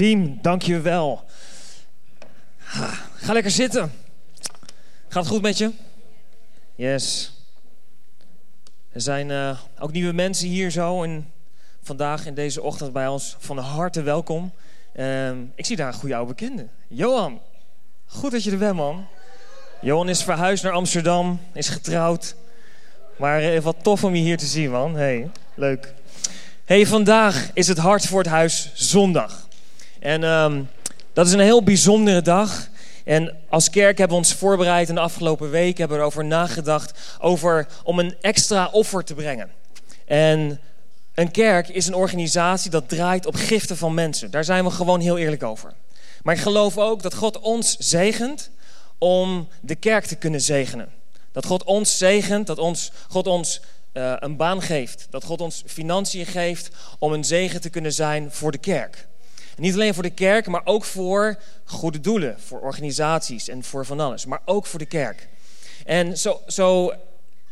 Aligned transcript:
Team, 0.00 0.38
dank 0.42 0.62
je 0.62 0.80
wel. 0.80 1.24
Ga 3.14 3.32
lekker 3.32 3.50
zitten. 3.50 3.92
Gaat 5.08 5.22
het 5.22 5.32
goed 5.32 5.42
met 5.42 5.58
je? 5.58 5.70
Yes. 6.74 7.32
Er 8.92 9.00
zijn 9.00 9.28
uh, 9.28 9.58
ook 9.78 9.92
nieuwe 9.92 10.12
mensen 10.12 10.48
hier 10.48 10.70
zo 10.70 11.02
en 11.02 11.32
vandaag 11.82 12.26
in 12.26 12.34
deze 12.34 12.62
ochtend 12.62 12.92
bij 12.92 13.08
ons. 13.08 13.36
Van 13.38 13.58
harte 13.58 14.02
welkom. 14.02 14.52
Uh, 14.94 15.30
ik 15.54 15.66
zie 15.66 15.76
daar 15.76 15.86
een 15.88 15.94
goede 15.94 16.14
oude 16.14 16.34
bekende. 16.34 16.66
Johan, 16.88 17.40
goed 18.06 18.30
dat 18.30 18.44
je 18.44 18.50
er 18.50 18.58
bent 18.58 18.76
man. 18.76 19.06
Johan 19.80 20.08
is 20.08 20.22
verhuisd 20.22 20.62
naar 20.62 20.72
Amsterdam, 20.72 21.40
is 21.52 21.68
getrouwd. 21.68 22.34
Maar 23.16 23.54
uh, 23.54 23.60
wat 23.60 23.76
tof 23.82 24.04
om 24.04 24.14
je 24.14 24.22
hier 24.22 24.38
te 24.38 24.46
zien 24.46 24.70
man. 24.70 24.96
Hey, 24.96 25.30
leuk. 25.54 25.94
Hey, 26.64 26.86
vandaag 26.86 27.50
is 27.52 27.68
het 27.68 27.78
Hart 27.78 28.06
voor 28.06 28.18
het 28.18 28.28
Huis 28.28 28.70
zondag. 28.74 29.48
En 30.00 30.22
um, 30.22 30.68
dat 31.12 31.26
is 31.26 31.32
een 31.32 31.40
heel 31.40 31.62
bijzondere 31.62 32.22
dag. 32.22 32.68
En 33.04 33.36
als 33.48 33.70
kerk 33.70 33.98
hebben 33.98 34.16
we 34.16 34.22
ons 34.22 34.34
voorbereid 34.34 34.88
in 34.88 34.94
de 34.94 35.00
afgelopen 35.00 35.50
week, 35.50 35.78
hebben 35.78 35.96
we 35.96 36.02
erover 36.02 36.24
nagedacht 36.24 37.18
over, 37.18 37.66
om 37.82 37.98
een 37.98 38.14
extra 38.20 38.68
offer 38.72 39.04
te 39.04 39.14
brengen. 39.14 39.50
En 40.06 40.60
een 41.14 41.30
kerk 41.30 41.68
is 41.68 41.86
een 41.86 41.94
organisatie 41.94 42.70
dat 42.70 42.88
draait 42.88 43.26
op 43.26 43.34
giften 43.34 43.76
van 43.76 43.94
mensen. 43.94 44.30
Daar 44.30 44.44
zijn 44.44 44.64
we 44.64 44.70
gewoon 44.70 45.00
heel 45.00 45.18
eerlijk 45.18 45.42
over. 45.42 45.72
Maar 46.22 46.34
ik 46.34 46.40
geloof 46.40 46.78
ook 46.78 47.02
dat 47.02 47.14
God 47.14 47.40
ons 47.40 47.76
zegent 47.76 48.50
om 48.98 49.48
de 49.60 49.74
kerk 49.74 50.04
te 50.04 50.16
kunnen 50.16 50.40
zegenen. 50.40 50.88
Dat 51.32 51.46
God 51.46 51.64
ons 51.64 51.98
zegent, 51.98 52.46
dat 52.46 52.58
ons, 52.58 52.92
God 53.08 53.26
ons 53.26 53.60
uh, 53.92 54.12
een 54.18 54.36
baan 54.36 54.62
geeft. 54.62 55.06
Dat 55.10 55.24
God 55.24 55.40
ons 55.40 55.62
financiën 55.66 56.26
geeft 56.26 56.68
om 56.98 57.12
een 57.12 57.24
zegen 57.24 57.60
te 57.60 57.70
kunnen 57.70 57.92
zijn 57.92 58.32
voor 58.32 58.52
de 58.52 58.58
kerk. 58.58 59.08
Niet 59.56 59.74
alleen 59.74 59.94
voor 59.94 60.02
de 60.02 60.10
kerk, 60.10 60.46
maar 60.46 60.62
ook 60.64 60.84
voor 60.84 61.38
goede 61.64 62.00
doelen, 62.00 62.40
voor 62.40 62.60
organisaties 62.60 63.48
en 63.48 63.64
voor 63.64 63.86
van 63.86 64.00
alles. 64.00 64.26
Maar 64.26 64.42
ook 64.44 64.66
voor 64.66 64.78
de 64.78 64.86
kerk. 64.86 65.28
En 65.84 66.18
zo, 66.18 66.40
zo 66.46 66.92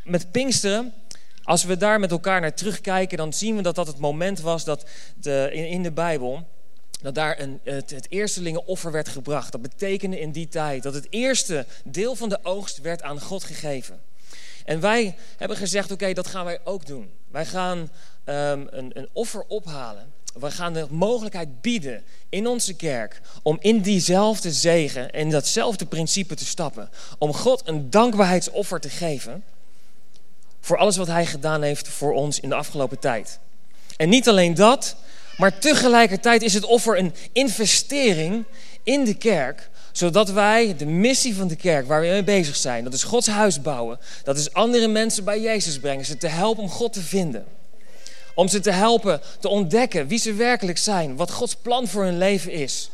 met 0.04 0.30
Pinksteren, 0.30 0.94
als 1.42 1.64
we 1.64 1.76
daar 1.76 2.00
met 2.00 2.10
elkaar 2.10 2.40
naar 2.40 2.54
terugkijken, 2.54 3.18
dan 3.18 3.32
zien 3.32 3.56
we 3.56 3.62
dat 3.62 3.74
dat 3.74 3.86
het 3.86 3.98
moment 3.98 4.40
was 4.40 4.64
dat 4.64 4.84
de, 5.20 5.50
in, 5.52 5.82
de 5.82 5.92
Bijbel 5.92 6.48
dat 7.02 7.14
daar 7.14 7.40
een, 7.40 7.60
het, 7.64 7.90
het 7.90 8.06
eerstelingenoffer 8.10 8.92
werd 8.92 9.08
gebracht. 9.08 9.52
Dat 9.52 9.62
betekende 9.62 10.20
in 10.20 10.32
die 10.32 10.48
tijd 10.48 10.82
dat 10.82 10.94
het 10.94 11.06
eerste 11.10 11.66
deel 11.84 12.14
van 12.14 12.28
de 12.28 12.38
oogst 12.42 12.80
werd 12.80 13.02
aan 13.02 13.20
God 13.20 13.44
gegeven. 13.44 14.00
En 14.64 14.80
wij 14.80 15.16
hebben 15.36 15.56
gezegd, 15.56 15.90
oké, 15.90 16.12
dat 16.12 16.26
gaan 16.26 16.44
wij 16.44 16.58
ook 16.64 16.86
doen. 16.86 17.10
Wij 17.30 17.46
gaan 17.46 17.78
um, 17.78 17.88
een, 18.70 18.90
een 18.98 19.08
offer 19.12 19.44
ophalen 19.48 20.12
we 20.40 20.50
gaan 20.50 20.72
de 20.72 20.86
mogelijkheid 20.90 21.60
bieden 21.60 22.02
in 22.28 22.46
onze 22.46 22.74
kerk 22.74 23.20
om 23.42 23.56
in 23.60 23.80
diezelfde 23.80 24.52
zegen 24.52 25.12
en 25.12 25.30
datzelfde 25.30 25.86
principe 25.86 26.34
te 26.34 26.46
stappen. 26.46 26.90
Om 27.18 27.34
God 27.34 27.62
een 27.64 27.90
dankbaarheidsoffer 27.90 28.80
te 28.80 28.88
geven 28.88 29.44
voor 30.60 30.78
alles 30.78 30.96
wat 30.96 31.06
Hij 31.06 31.26
gedaan 31.26 31.62
heeft 31.62 31.88
voor 31.88 32.12
ons 32.12 32.40
in 32.40 32.48
de 32.48 32.54
afgelopen 32.54 32.98
tijd. 32.98 33.38
En 33.96 34.08
niet 34.08 34.28
alleen 34.28 34.54
dat, 34.54 34.96
maar 35.36 35.58
tegelijkertijd 35.58 36.42
is 36.42 36.54
het 36.54 36.64
offer 36.64 36.98
een 36.98 37.14
investering 37.32 38.44
in 38.82 39.04
de 39.04 39.14
kerk, 39.14 39.70
zodat 39.92 40.30
wij 40.30 40.76
de 40.76 40.86
missie 40.86 41.36
van 41.36 41.48
de 41.48 41.56
kerk 41.56 41.86
waar 41.86 42.00
we 42.00 42.06
mee 42.06 42.24
bezig 42.24 42.56
zijn, 42.56 42.84
dat 42.84 42.92
is 42.92 43.02
Gods 43.02 43.26
huis 43.26 43.62
bouwen, 43.62 43.98
dat 44.24 44.38
is 44.38 44.52
andere 44.52 44.88
mensen 44.88 45.24
bij 45.24 45.40
Jezus 45.40 45.78
brengen, 45.78 46.04
ze 46.04 46.16
te 46.16 46.26
helpen 46.26 46.62
om 46.62 46.68
God 46.68 46.92
te 46.92 47.00
vinden. 47.00 47.44
Om 48.38 48.48
ze 48.48 48.60
te 48.60 48.70
helpen 48.70 49.20
te 49.40 49.48
ontdekken 49.48 50.06
wie 50.06 50.18
ze 50.18 50.32
werkelijk 50.32 50.78
zijn, 50.78 51.16
wat 51.16 51.30
Gods 51.30 51.54
plan 51.54 51.88
voor 51.88 52.04
hun 52.04 52.18
leven 52.18 52.52
is. 52.52 52.90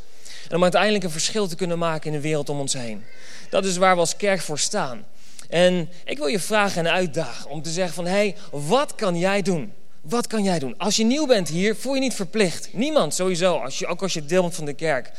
En 0.48 0.56
om 0.56 0.62
uiteindelijk 0.62 1.04
een 1.04 1.10
verschil 1.10 1.46
te 1.46 1.56
kunnen 1.56 1.78
maken 1.78 2.06
in 2.06 2.12
de 2.12 2.20
wereld 2.20 2.48
om 2.48 2.60
ons 2.60 2.72
heen. 2.72 3.04
Dat 3.50 3.64
is 3.64 3.76
waar 3.76 3.94
we 3.94 4.00
als 4.00 4.16
kerk 4.16 4.40
voor 4.40 4.58
staan. 4.58 5.04
En 5.48 5.88
ik 6.04 6.18
wil 6.18 6.26
je 6.26 6.40
vragen 6.40 6.86
en 6.86 6.92
uitdagen 6.92 7.50
om 7.50 7.62
te 7.62 7.70
zeggen 7.70 7.94
van... 7.94 8.04
hé, 8.04 8.10
hey, 8.10 8.36
wat 8.50 8.94
kan 8.94 9.18
jij 9.18 9.42
doen? 9.42 9.72
Wat 10.00 10.26
kan 10.26 10.42
jij 10.42 10.58
doen? 10.58 10.78
Als 10.78 10.96
je 10.96 11.04
nieuw 11.04 11.26
bent 11.26 11.48
hier, 11.48 11.76
voel 11.76 11.94
je 11.94 12.00
niet 12.00 12.14
verplicht. 12.14 12.68
Niemand, 12.72 13.14
sowieso. 13.14 13.56
Als 13.56 13.78
je, 13.78 13.86
ook 13.86 14.02
als 14.02 14.12
je 14.12 14.24
deel 14.24 14.42
bent 14.42 14.54
van 14.54 14.64
de 14.64 14.74
kerk. 14.74 15.10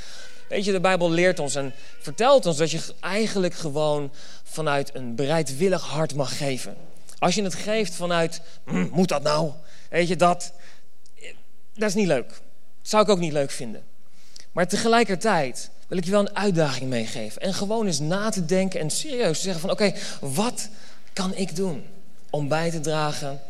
Weet 0.50 0.66
je, 0.66 0.72
de 0.72 0.80
Bijbel 0.80 1.12
leert 1.12 1.40
ons 1.40 1.56
en 1.56 1.74
vertelt 2.00 2.46
ons 2.46 2.58
dat 2.58 2.72
je 2.72 2.80
eigenlijk 3.00 3.54
gewoon 3.54 4.12
vanuit 4.44 4.90
een 4.94 5.16
bereidwillig 5.16 5.82
hart 5.82 6.16
mag 6.16 6.38
geven. 6.38 6.76
Als 7.20 7.36
je 7.36 7.44
het 7.44 7.56
geeft 7.56 7.96
vanuit, 7.96 8.42
hm, 8.66 8.88
moet 8.92 9.10
dat 9.10 9.24
nou? 9.24 9.52
Weet 9.96 10.08
je, 10.08 10.16
dat, 10.16 10.52
dat 11.74 11.90
is 11.90 11.94
niet 11.94 12.08
leuk. 12.08 12.28
Dat 12.28 12.38
zou 12.82 13.04
ik 13.04 13.10
ook 13.10 13.20
niet 13.20 13.32
leuk 13.32 13.52
vinden. 13.52 13.84
Maar 14.52 14.68
tegelijkertijd 14.68 15.70
wil 15.88 15.98
ik 15.98 16.06
je 16.06 16.12
wel 16.12 16.20
een 16.20 16.36
uitdaging 16.36 16.90
meegeven. 16.90 17.42
En 17.42 17.54
gewoon 17.54 17.86
eens 17.86 18.00
na 18.00 18.30
te 18.30 18.46
denken 18.46 18.80
en 18.80 18.90
serieus 18.90 19.38
te 19.38 19.44
zeggen 19.44 19.62
van... 19.62 19.72
oké, 19.72 19.94
wat 20.20 20.70
kan 21.14 21.36
ik 21.36 21.56
doen 21.56 21.84
om 22.30 22.48
bij 22.48 22.72
te 22.72 22.80
dragen 22.80 23.42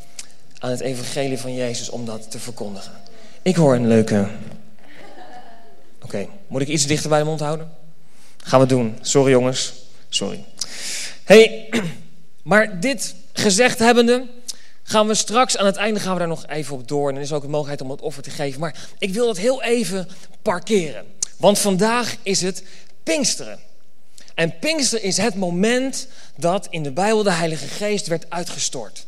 aan 0.60 0.70
het 0.70 0.80
evangelie 0.80 1.38
van 1.38 1.54
Jezus... 1.54 1.90
om 1.90 2.06
dat 2.06 2.32
te 2.32 2.40
verkondigen? 2.40 2.94
Ik 3.42 3.56
hoor 3.56 3.76
een 3.76 3.88
leuke... 3.88 4.28
Oké, 6.02 6.28
moet 6.48 6.62
ik 6.62 6.68
iets 6.68 6.88
dichter 6.88 7.10
bij 7.10 7.20
de 7.20 7.26
mond 7.26 7.40
houden? 7.40 7.72
Gaan 8.38 8.60
we 8.60 8.66
doen. 8.66 8.98
Sorry 9.02 9.32
jongens. 9.32 9.74
Sorry. 10.10 10.44
hey, 11.24 11.70
maar 12.44 12.80
dit 12.80 13.16
gezegd 13.34 13.80
hebbende 13.80 14.28
gaan 14.88 15.08
we 15.08 15.14
straks 15.14 15.58
aan 15.58 15.66
het 15.66 15.76
einde 15.76 16.00
gaan 16.00 16.14
we 16.14 16.20
daar 16.20 16.28
nog 16.28 16.48
even 16.48 16.76
op 16.76 16.88
door. 16.88 17.08
En 17.08 17.14
dan 17.14 17.24
is 17.24 17.34
ook 17.34 17.42
de 17.42 17.48
mogelijkheid 17.48 17.82
om 17.82 17.92
het 17.92 18.02
offer 18.02 18.24
te 18.24 18.30
geven. 18.30 18.60
Maar 18.60 18.76
ik 19.00 19.14
wil 19.14 19.26
dat 19.26 19.38
heel 19.38 19.64
even 19.64 20.08
parkeren. 20.42 21.06
Want 21.38 21.60
vandaag 21.60 22.16
is 22.22 22.42
het 22.42 22.64
Pinksteren. 23.04 23.60
En 24.36 24.60
Pinksteren 24.60 25.06
is 25.06 25.18
het 25.18 25.36
moment 25.36 26.08
dat 26.36 26.68
in 26.70 26.84
de 26.84 26.92
Bijbel 26.92 27.24
de 27.24 27.32
Heilige 27.32 27.68
Geest 27.68 28.08
werd 28.08 28.26
uitgestort. 28.30 29.06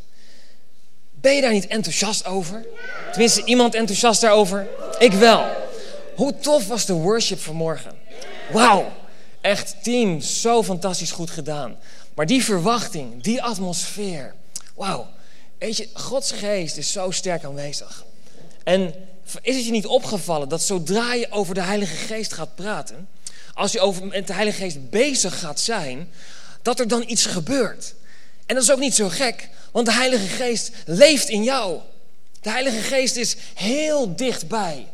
Ben 1.12 1.36
je 1.36 1.42
daar 1.42 1.52
niet 1.52 1.68
enthousiast 1.68 2.26
over? 2.26 2.66
Tenminste, 3.12 3.44
iemand 3.44 3.76
enthousiast 3.76 4.22
daarover? 4.22 4.68
Ik 5.00 5.12
wel. 5.12 5.46
Hoe 6.16 6.40
tof 6.40 6.68
was 6.68 6.86
de 6.86 6.94
worship 6.94 7.40
vanmorgen? 7.40 7.96
Wauw, 8.52 8.92
echt 9.42 9.76
team, 9.84 10.22
zo 10.22 10.64
fantastisch 10.64 11.12
goed 11.12 11.30
gedaan. 11.30 11.78
Maar 12.14 12.26
die 12.26 12.44
verwachting, 12.44 13.24
die 13.24 13.44
atmosfeer, 13.44 14.34
wauw. 14.76 15.08
Weet 15.57 15.78
je, 15.78 15.90
Gods 15.94 16.31
geest 16.31 16.78
is 16.78 16.91
zo 16.91 17.12
sterk 17.12 17.44
aanwezig. 17.44 18.06
En 18.63 18.94
is 19.41 19.56
het 19.56 19.66
je 19.66 19.72
niet 19.72 19.85
opgevallen 19.85 20.50
dat 20.50 20.62
zodra 20.62 21.13
je 21.13 21.31
over 21.31 21.53
de 21.53 21.62
Heilige 21.62 21.95
Geest 21.95 22.34
gaat 22.34 22.56
praten, 22.56 23.09
als 23.53 23.72
je 23.72 23.79
over 23.79 24.06
met 24.06 24.28
de 24.28 24.34
Heilige 24.34 24.62
Geest 24.62 24.90
bezig 24.90 25.40
gaat 25.40 25.59
zijn, 25.59 26.09
dat 26.62 26.79
er 26.79 26.88
dan 26.88 27.03
iets 27.07 27.25
gebeurt. 27.25 27.95
En 28.45 28.56
dat 28.56 28.63
is 28.63 28.72
ook 28.72 28.79
niet 28.79 28.95
zo 28.95 29.09
gek, 29.09 29.50
want 29.72 29.85
de 29.85 29.94
Heilige 29.94 30.28
Geest 30.28 30.72
leeft 30.85 31.29
in 31.29 31.44
jou. 31.44 31.79
De 32.41 32.50
Heilige 32.50 32.81
Geest 32.81 33.16
is 33.16 33.35
heel 33.53 34.16
dichtbij. 34.16 34.88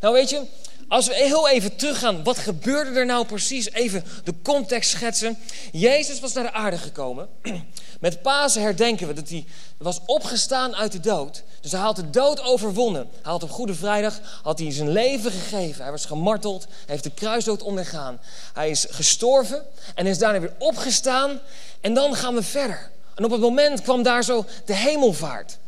Nou 0.00 0.14
weet 0.14 0.30
je, 0.30 0.42
als 0.88 1.06
we 1.06 1.14
heel 1.14 1.48
even 1.48 1.76
teruggaan, 1.76 2.24
wat 2.24 2.38
gebeurde 2.38 2.98
er 2.98 3.06
nou 3.06 3.26
precies? 3.26 3.70
Even 3.72 4.04
de 4.24 4.34
context 4.42 4.90
schetsen. 4.90 5.38
Jezus 5.72 6.20
was 6.20 6.32
naar 6.32 6.44
de 6.44 6.52
aarde 6.52 6.78
gekomen. 6.78 7.28
Met 8.00 8.22
Pasen 8.22 8.62
herdenken 8.62 9.06
we 9.06 9.12
dat 9.12 9.28
hij 9.28 9.44
was 9.76 10.00
opgestaan 10.06 10.76
uit 10.76 10.92
de 10.92 11.00
dood. 11.00 11.42
Dus 11.60 11.72
hij 11.72 11.80
had 11.80 11.96
de 11.96 12.10
dood 12.10 12.42
overwonnen. 12.42 13.08
Hij 13.22 13.32
had 13.32 13.42
op 13.42 13.50
Goede 13.50 13.74
Vrijdag 13.74 14.20
had 14.42 14.58
hij 14.58 14.72
zijn 14.72 14.90
leven 14.90 15.30
gegeven. 15.30 15.82
Hij 15.82 15.90
was 15.90 16.04
gemarteld, 16.04 16.66
heeft 16.86 17.04
de 17.04 17.10
kruisdood 17.10 17.62
ondergaan. 17.62 18.20
Hij 18.54 18.70
is 18.70 18.86
gestorven 18.90 19.62
en 19.94 20.06
is 20.06 20.18
daarna 20.18 20.40
weer 20.40 20.54
opgestaan. 20.58 21.40
En 21.80 21.94
dan 21.94 22.14
gaan 22.14 22.34
we 22.34 22.42
verder. 22.42 22.90
En 23.14 23.24
op 23.24 23.30
het 23.30 23.40
moment 23.40 23.82
kwam 23.82 24.02
daar 24.02 24.24
zo 24.24 24.44
de 24.64 24.74
hemelvaart. 24.74 25.58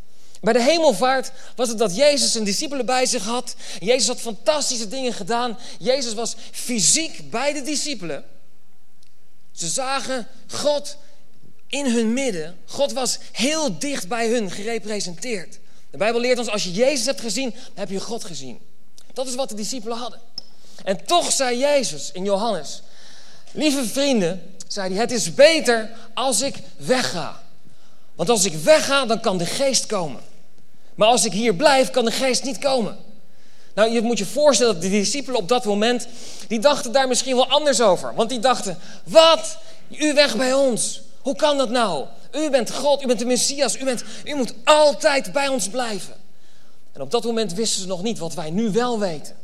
Bij 0.41 0.53
de 0.53 0.63
hemelvaart 0.63 1.31
was 1.57 1.69
het 1.69 1.79
dat 1.79 1.97
Jezus 1.97 2.33
zijn 2.33 2.45
discipelen 2.45 2.87
bij 2.87 3.07
zich 3.07 3.25
had. 3.25 3.55
Jezus 3.79 4.07
had 4.07 4.21
fantastische 4.21 4.89
dingen 4.89 5.13
gedaan. 5.13 5.59
Jezus 5.79 6.15
was 6.15 6.37
fysiek 6.51 7.31
bij 7.31 7.53
de 7.53 7.63
discipelen. 7.63 8.25
Ze 9.53 9.69
zagen 9.69 10.27
God 10.51 10.97
in 11.69 11.87
hun 11.87 12.13
midden. 12.13 12.59
God 12.67 12.93
was 12.93 13.19
heel 13.33 13.79
dicht 13.79 14.09
bij 14.09 14.29
hun 14.29 14.51
gerepresenteerd. 14.51 15.59
De 15.91 15.97
Bijbel 15.97 16.21
leert 16.21 16.39
ons, 16.39 16.49
als 16.49 16.65
je 16.65 16.73
Jezus 16.73 17.07
hebt 17.07 17.21
gezien, 17.21 17.51
dan 17.51 17.61
heb 17.75 17.91
je 17.91 18.01
God 18.01 18.25
gezien. 18.25 18.59
Dat 19.13 19.27
is 19.27 19.35
wat 19.35 19.49
de 19.49 19.55
discipelen 19.55 19.99
hadden. 19.99 20.21
En 20.85 21.05
toch 21.05 21.33
zei 21.33 21.59
Jezus 21.59 22.11
in 22.13 22.25
Johannes, 22.25 22.83
lieve 23.53 23.85
vrienden, 23.85 24.55
zei 24.67 24.93
hij, 24.93 25.01
het 25.01 25.11
is 25.11 25.35
beter 25.35 25.91
als 26.15 26.41
ik 26.41 26.55
wegga. 26.77 27.43
Want 28.15 28.29
als 28.29 28.45
ik 28.45 28.55
wegga, 28.55 29.07
dan 29.07 29.21
kan 29.21 29.39
de 29.39 29.47
geest 29.47 29.87
komen. 29.87 30.21
Maar 30.99 31.09
als 31.09 31.25
ik 31.25 31.33
hier 31.33 31.55
blijf, 31.55 31.91
kan 31.91 32.05
de 32.05 32.11
geest 32.11 32.45
niet 32.45 32.59
komen. 32.59 32.97
Nou, 33.75 33.91
je 33.91 34.03
moet 34.03 34.19
je 34.19 34.27
voorstellen 34.27 34.73
dat 34.73 34.83
de 34.83 34.89
discipelen 34.89 35.41
op 35.41 35.49
dat 35.49 35.65
moment, 35.65 36.07
die 36.49 36.59
dachten 36.59 36.93
daar 36.93 37.09
misschien 37.09 37.37
wel 37.37 37.49
anders 37.49 37.81
over. 37.81 38.15
Want 38.15 38.29
die 38.29 38.39
dachten, 38.39 38.79
wat? 39.05 39.59
U 39.89 40.15
weg 40.15 40.37
bij 40.37 40.53
ons. 40.53 41.01
Hoe 41.21 41.37
kan 41.37 41.57
dat 41.57 41.71
nou? 41.71 42.07
U 42.33 42.51
bent 42.51 42.73
God, 42.73 43.03
u 43.03 43.07
bent 43.07 43.19
de 43.19 43.25
Messias, 43.25 43.81
u, 43.81 43.85
bent, 43.85 44.05
u 44.25 44.35
moet 44.35 44.55
altijd 44.65 45.33
bij 45.33 45.49
ons 45.49 45.69
blijven. 45.69 46.15
En 46.93 47.01
op 47.01 47.11
dat 47.11 47.25
moment 47.25 47.53
wisten 47.53 47.81
ze 47.81 47.87
nog 47.87 48.03
niet 48.03 48.19
wat 48.19 48.35
wij 48.35 48.51
nu 48.51 48.71
wel 48.71 48.99
weten. 48.99 49.37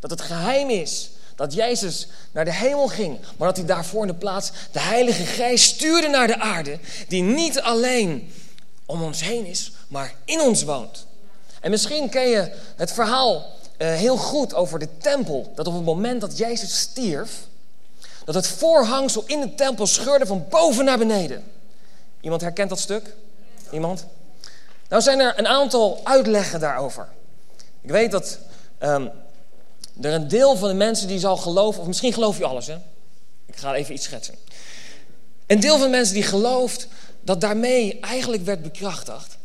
Dat 0.00 0.10
het 0.10 0.20
geheim 0.20 0.70
is 0.70 1.10
dat 1.36 1.54
Jezus 1.54 2.06
naar 2.32 2.44
de 2.44 2.54
hemel 2.54 2.88
ging, 2.88 3.18
maar 3.36 3.48
dat 3.48 3.56
hij 3.56 3.66
daarvoor 3.66 4.00
in 4.00 4.12
de 4.12 4.14
plaats 4.14 4.50
de 4.72 4.80
Heilige 4.80 5.24
Geest 5.24 5.64
stuurde 5.64 6.08
naar 6.08 6.26
de 6.26 6.38
aarde, 6.38 6.78
die 7.08 7.22
niet 7.22 7.60
alleen 7.60 8.32
om 8.92 9.02
ons 9.02 9.22
heen 9.22 9.46
is, 9.46 9.72
maar 9.88 10.14
in 10.24 10.40
ons 10.40 10.62
woont. 10.62 11.06
En 11.60 11.70
misschien 11.70 12.08
ken 12.08 12.28
je 12.28 12.52
het 12.76 12.92
verhaal 12.92 13.46
eh, 13.76 13.94
heel 13.94 14.16
goed 14.16 14.54
over 14.54 14.78
de 14.78 14.88
tempel, 14.98 15.52
dat 15.54 15.66
op 15.66 15.74
het 15.74 15.84
moment 15.84 16.20
dat 16.20 16.38
Jezus 16.38 16.78
stierf, 16.78 17.30
dat 18.24 18.34
het 18.34 18.48
voorhangsel 18.48 19.24
in 19.26 19.40
de 19.40 19.54
tempel 19.54 19.86
scheurde 19.86 20.26
van 20.26 20.46
boven 20.48 20.84
naar 20.84 20.98
beneden. 20.98 21.44
Iemand 22.20 22.40
herkent 22.40 22.68
dat 22.68 22.78
stuk? 22.78 23.14
Iemand? 23.70 24.06
Nou 24.88 25.02
zijn 25.02 25.20
er 25.20 25.38
een 25.38 25.48
aantal 25.48 26.00
uitleggen 26.04 26.60
daarover. 26.60 27.08
Ik 27.80 27.90
weet 27.90 28.10
dat 28.10 28.38
um, 28.80 29.10
er 30.00 30.12
een 30.12 30.28
deel 30.28 30.56
van 30.56 30.68
de 30.68 30.74
mensen 30.74 31.08
die 31.08 31.18
zal 31.18 31.36
geloven, 31.36 31.80
of 31.80 31.86
misschien 31.86 32.12
geloof 32.12 32.38
je 32.38 32.44
alles, 32.44 32.66
hè? 32.66 32.76
Ik 33.46 33.56
ga 33.56 33.74
even 33.74 33.94
iets 33.94 34.04
schetsen. 34.04 34.34
Een 35.46 35.60
deel 35.60 35.76
van 35.76 35.84
de 35.84 35.96
mensen 35.96 36.14
die 36.14 36.22
gelooft 36.22 36.88
dat 37.22 37.40
daarmee 37.40 38.00
eigenlijk 38.00 38.44
werd 38.44 38.62
bekrachtigd 38.62 39.38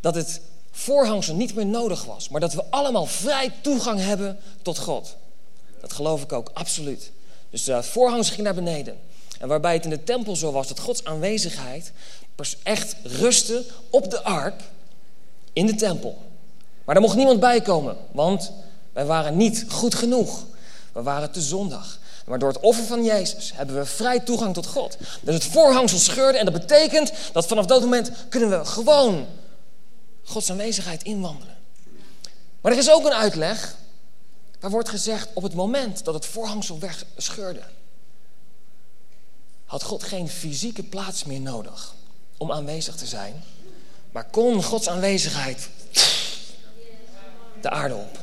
dat 0.00 0.14
het 0.14 0.40
voorhangsel 0.70 1.34
niet 1.34 1.54
meer 1.54 1.66
nodig 1.66 2.04
was, 2.04 2.28
maar 2.28 2.40
dat 2.40 2.52
we 2.52 2.64
allemaal 2.70 3.06
vrij 3.06 3.52
toegang 3.60 4.00
hebben 4.00 4.38
tot 4.62 4.78
God. 4.78 5.16
Dat 5.80 5.92
geloof 5.92 6.22
ik 6.22 6.32
ook, 6.32 6.50
absoluut. 6.54 7.10
Dus 7.50 7.66
het 7.66 7.86
voorhangsel 7.86 8.32
ging 8.32 8.46
naar 8.46 8.54
beneden. 8.54 8.98
En 9.38 9.48
waarbij 9.48 9.72
het 9.74 9.84
in 9.84 9.90
de 9.90 10.04
tempel 10.04 10.36
zo 10.36 10.52
was 10.52 10.68
dat 10.68 10.78
Gods 10.78 11.04
aanwezigheid 11.04 11.92
echt 12.62 12.96
rustte 13.02 13.64
op 13.90 14.10
de 14.10 14.22
ark 14.22 14.62
in 15.52 15.66
de 15.66 15.74
tempel. 15.74 16.18
Maar 16.84 16.94
daar 16.94 17.04
mocht 17.04 17.16
niemand 17.16 17.40
bij 17.40 17.60
komen, 17.60 17.96
want 18.12 18.52
wij 18.92 19.04
waren 19.04 19.36
niet 19.36 19.64
goed 19.68 19.94
genoeg. 19.94 20.44
We 20.92 21.02
waren 21.02 21.30
te 21.30 21.40
zondag. 21.40 21.98
Maar 22.24 22.38
door 22.38 22.48
het 22.48 22.60
offer 22.60 22.84
van 22.84 23.04
Jezus 23.04 23.52
hebben 23.54 23.76
we 23.76 23.84
vrij 23.84 24.20
toegang 24.20 24.54
tot 24.54 24.66
God. 24.66 24.96
Dus 25.20 25.34
het 25.34 25.44
voorhangsel 25.44 25.98
scheurde 25.98 26.38
en 26.38 26.44
dat 26.44 26.54
betekent 26.54 27.12
dat 27.32 27.46
vanaf 27.46 27.66
dat 27.66 27.80
moment 27.80 28.10
kunnen 28.28 28.50
we 28.50 28.64
gewoon 28.64 29.26
Gods 30.24 30.50
aanwezigheid 30.50 31.02
inwandelen. 31.02 31.56
Maar 32.60 32.72
er 32.72 32.78
is 32.78 32.90
ook 32.90 33.04
een 33.04 33.12
uitleg 33.12 33.76
waar 34.60 34.70
wordt 34.70 34.88
gezegd 34.88 35.28
op 35.34 35.42
het 35.42 35.54
moment 35.54 36.04
dat 36.04 36.14
het 36.14 36.26
voorhangsel 36.26 36.78
wegscheurde, 36.78 37.62
had 39.64 39.82
God 39.82 40.02
geen 40.02 40.28
fysieke 40.28 40.82
plaats 40.82 41.24
meer 41.24 41.40
nodig 41.40 41.94
om 42.36 42.52
aanwezig 42.52 42.96
te 42.96 43.06
zijn, 43.06 43.44
maar 44.12 44.24
kon 44.24 44.62
Gods 44.62 44.88
aanwezigheid 44.88 45.68
de 47.60 47.70
aarde 47.70 47.94
op. 47.94 48.18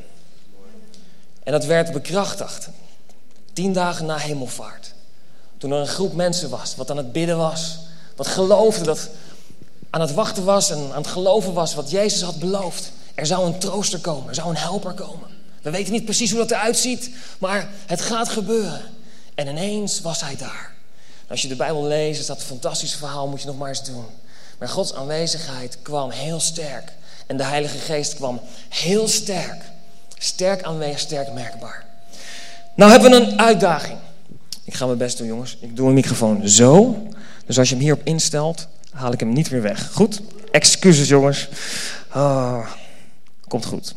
En 1.44 1.52
dat 1.52 1.66
werd 1.66 1.92
bekrachtigd. 1.92 2.70
Tien 3.54 3.74
dagen 3.74 4.06
na 4.06 4.18
hemelvaart. 4.18 4.94
Toen 5.58 5.72
er 5.72 5.80
een 5.80 5.88
groep 5.88 6.14
mensen 6.14 6.50
was, 6.50 6.76
wat 6.76 6.92
aan 6.92 6.98
het 6.98 7.12
bidden 7.12 7.38
was. 7.38 7.78
Wat 8.16 8.28
geloofde, 8.28 8.84
dat 8.84 9.10
aan 9.90 10.02
het 10.02 10.14
wachten 10.14 10.44
was 10.44 10.70
en 10.70 10.78
aan 10.78 11.02
het 11.02 11.08
geloven 11.08 11.54
was 11.54 11.74
wat 11.74 11.90
Jezus 11.90 12.22
had 12.22 12.40
beloofd. 12.40 12.92
Er 13.16 13.26
zou 13.26 13.46
een 13.46 13.60
trooster 13.60 14.00
komen, 14.00 14.30
er 14.30 14.36
zou 14.36 14.50
een 14.50 14.58
helper 14.58 14.94
komen. 14.94 15.28
We 15.62 15.70
weten 15.70 15.94
niet 15.94 16.06
precies 16.06 16.30
hoe 16.30 16.40
dat 16.40 16.52
eruit 16.52 16.78
ziet, 16.78 17.10
maar 17.40 17.70
het 17.86 18.02
gaat 18.02 18.30
gebeuren. 18.30 18.82
En 19.36 19.48
ineens 19.48 20.02
was 20.02 20.22
hij 20.22 20.36
daar. 20.36 20.74
Als 21.28 21.42
je 21.42 21.48
de 21.48 21.56
Bijbel 21.56 21.84
leest, 21.84 22.20
is 22.20 22.26
dat 22.26 22.38
een 22.38 22.46
fantastisch 22.46 22.96
verhaal, 22.96 23.28
moet 23.28 23.42
je 23.42 23.48
nog 23.48 23.58
maar 23.58 23.70
eens 23.70 23.84
doen. 23.84 24.06
Maar 24.58 24.70
Gods 24.70 24.94
aanwezigheid 24.94 25.78
kwam 25.82 26.10
heel 26.10 26.40
sterk. 26.40 26.92
En 27.28 27.38
de 27.38 27.44
Heilige 27.44 27.78
Geest 27.78 28.14
kwam 28.14 28.42
heel 28.70 29.08
sterk. 29.08 29.64
Sterk 30.18 30.64
aanwezig, 30.64 31.00
sterk 31.00 31.34
merkbaar. 31.34 31.86
Nou 32.82 32.94
hebben 32.94 33.12
we 33.12 33.18
een 33.18 33.40
uitdaging. 33.40 33.98
Ik 34.64 34.74
ga 34.74 34.86
mijn 34.86 34.98
best 34.98 35.18
doen, 35.18 35.28
jongens. 35.28 35.58
Ik 35.60 35.76
doe 35.76 35.84
mijn 35.84 35.96
microfoon 35.96 36.50
zo. 36.50 36.98
Dus 37.46 37.58
als 37.58 37.70
je 37.70 37.76
hem 37.76 37.84
hierop 37.84 38.02
instelt, 38.04 38.68
haal 38.92 39.12
ik 39.12 39.20
hem 39.20 39.34
niet 39.34 39.52
meer 39.52 39.62
weg. 39.62 39.92
Goed? 39.92 40.22
Excuses, 40.52 41.08
jongens. 41.08 41.50
Oh, 42.14 42.68
komt 43.48 43.66
goed. 43.66 43.96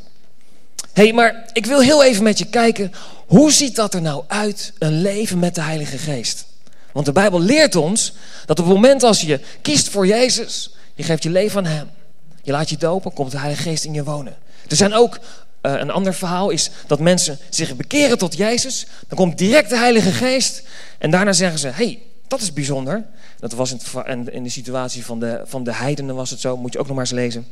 hey, 0.92 1.12
maar 1.12 1.50
ik 1.52 1.66
wil 1.66 1.80
heel 1.80 2.04
even 2.04 2.22
met 2.22 2.38
je 2.38 2.44
kijken. 2.44 2.92
Hoe 3.26 3.52
ziet 3.52 3.76
dat 3.76 3.94
er 3.94 4.02
nou 4.02 4.24
uit, 4.26 4.72
een 4.78 5.00
leven 5.00 5.38
met 5.38 5.54
de 5.54 5.62
Heilige 5.62 5.98
Geest? 5.98 6.46
Want 6.92 7.06
de 7.06 7.12
Bijbel 7.12 7.40
leert 7.40 7.76
ons 7.76 8.12
dat 8.46 8.58
op 8.58 8.66
het 8.66 8.74
moment 8.74 9.02
als 9.02 9.20
je 9.20 9.40
kiest 9.62 9.88
voor 9.88 10.06
Jezus, 10.06 10.74
je 10.94 11.02
geeft 11.02 11.22
je 11.22 11.30
leven 11.30 11.58
aan 11.58 11.72
Hem, 11.72 11.90
je 12.42 12.52
laat 12.52 12.70
je 12.70 12.76
dopen, 12.76 13.12
komt 13.12 13.30
de 13.30 13.38
Heilige 13.38 13.62
Geest 13.62 13.84
in 13.84 13.94
je 13.94 14.04
wonen. 14.04 14.36
Er 14.68 14.76
zijn 14.76 14.94
ook 14.94 15.18
een 15.70 15.90
ander 15.90 16.14
verhaal 16.14 16.50
is 16.50 16.70
dat 16.86 17.00
mensen 17.00 17.38
zich 17.48 17.76
bekeren 17.76 18.18
tot 18.18 18.36
Jezus. 18.36 18.86
Dan 19.08 19.18
komt 19.18 19.38
direct 19.38 19.68
de 19.68 19.76
Heilige 19.76 20.12
Geest. 20.12 20.62
En 20.98 21.10
daarna 21.10 21.32
zeggen 21.32 21.58
ze: 21.58 21.68
hey, 21.68 22.02
dat 22.28 22.40
is 22.40 22.52
bijzonder. 22.52 23.04
Dat 23.38 23.52
was 23.52 23.74
in, 24.06 24.32
in 24.32 24.42
de 24.42 24.48
situatie 24.48 25.04
van 25.04 25.20
de, 25.20 25.42
van 25.44 25.64
de 25.64 25.74
heidenen 25.74 26.14
was 26.14 26.30
het 26.30 26.40
zo. 26.40 26.56
Moet 26.56 26.72
je 26.72 26.78
ook 26.78 26.86
nog 26.86 26.96
maar 26.96 27.04
eens 27.04 27.14
lezen. 27.14 27.46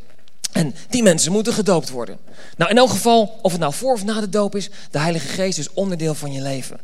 En 0.53 0.75
die 0.88 1.03
mensen 1.03 1.32
moeten 1.32 1.53
gedoopt 1.53 1.91
worden. 1.91 2.19
Nou, 2.56 2.70
in 2.70 2.76
elk 2.76 2.91
geval, 2.91 3.38
of 3.43 3.53
het 3.53 3.61
nou 3.61 3.73
voor 3.73 3.93
of 3.93 4.05
na 4.05 4.20
de 4.20 4.29
doop 4.29 4.56
is, 4.56 4.70
de 4.91 4.99
Heilige 4.99 5.29
Geest 5.29 5.58
is 5.58 5.73
onderdeel 5.73 6.15
van 6.15 6.32
je 6.32 6.41
leven. 6.41 6.81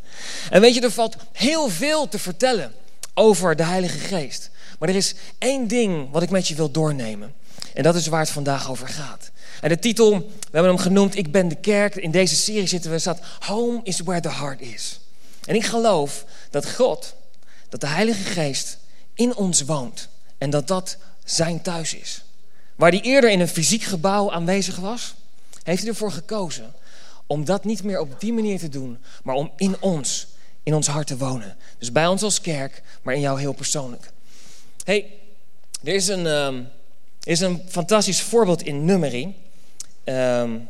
En 0.51 0.61
weet 0.61 0.75
je, 0.75 0.81
er 0.81 0.91
valt 0.91 1.17
heel 1.33 1.69
veel 1.69 2.09
te 2.09 2.19
vertellen 2.19 2.73
over 3.15 3.57
de 3.57 3.65
Heilige 3.65 3.99
Geest. 3.99 4.51
Maar 4.79 4.89
er 4.89 4.95
is 4.95 5.15
één 5.39 5.69
ding 5.69 6.11
wat 6.11 6.23
ik 6.23 6.31
met 6.31 6.49
je 6.49 6.55
wil 6.55 6.71
doornemen. 6.71 7.33
En 7.75 7.83
dat 7.83 7.95
is 7.95 8.07
waar 8.07 8.21
het 8.21 8.31
vandaag 8.31 8.71
over 8.71 8.89
gaat. 8.89 9.31
En 9.61 9.69
de 9.69 9.79
titel, 9.79 10.19
we 10.19 10.51
hebben 10.51 10.73
hem 10.73 10.79
genoemd, 10.83 11.17
Ik 11.17 11.33
ben 11.33 11.49
de 11.49 11.55
kerk. 11.55 11.97
In 11.97 12.11
deze 12.11 12.37
serie 12.37 12.67
zitten 12.67 12.91
we, 12.91 12.99
staat 12.99 13.21
Home 13.39 13.81
is 13.83 14.01
where 14.01 14.21
the 14.21 14.31
heart 14.31 14.61
is. 14.61 15.01
En 15.45 15.55
ik 15.55 15.65
geloof 15.65 16.25
dat 16.51 16.71
God, 16.71 17.15
dat 17.69 17.81
de 17.81 17.87
Heilige 17.87 18.23
Geest 18.23 18.79
in 19.15 19.35
ons 19.35 19.63
woont. 19.63 20.09
En 20.39 20.51
dat 20.51 20.69
dat 20.69 20.97
zijn 21.25 21.63
thuis 21.63 21.95
is. 21.95 22.23
Waar 22.77 22.91
hij 22.91 23.01
eerder 23.01 23.31
in 23.31 23.41
een 23.41 23.49
fysiek 23.49 23.83
gebouw 23.83 24.33
aanwezig 24.33 24.77
was, 24.77 25.15
heeft 25.63 25.81
hij 25.81 25.89
ervoor 25.89 26.13
gekozen 26.13 26.73
om 27.27 27.45
dat 27.45 27.65
niet 27.65 27.83
meer 27.83 28.01
op 28.01 28.21
die 28.21 28.33
manier 28.33 28.59
te 28.59 28.69
doen, 28.69 28.99
maar 29.23 29.35
om 29.35 29.51
in 29.57 29.77
ons, 29.81 30.27
in 30.63 30.75
ons 30.75 30.87
hart 30.87 31.07
te 31.07 31.17
wonen. 31.17 31.57
Dus 31.79 31.93
bij 31.93 32.07
ons 32.07 32.23
als 32.23 32.41
kerk, 32.41 32.83
maar 33.03 33.15
in 33.15 33.21
jou 33.21 33.41
heel 33.41 33.53
persoonlijk. 33.53 34.11
hey, 34.85 35.13
er 35.85 35.95
is 35.95 36.09
een, 36.09 36.27
er 36.27 36.65
is 37.21 37.41
een 37.41 37.63
fantastisch 37.69 38.21
voorbeeld 38.21 38.63
in 38.63 38.85
Nummerie. 38.85 39.35
Um, 40.09 40.69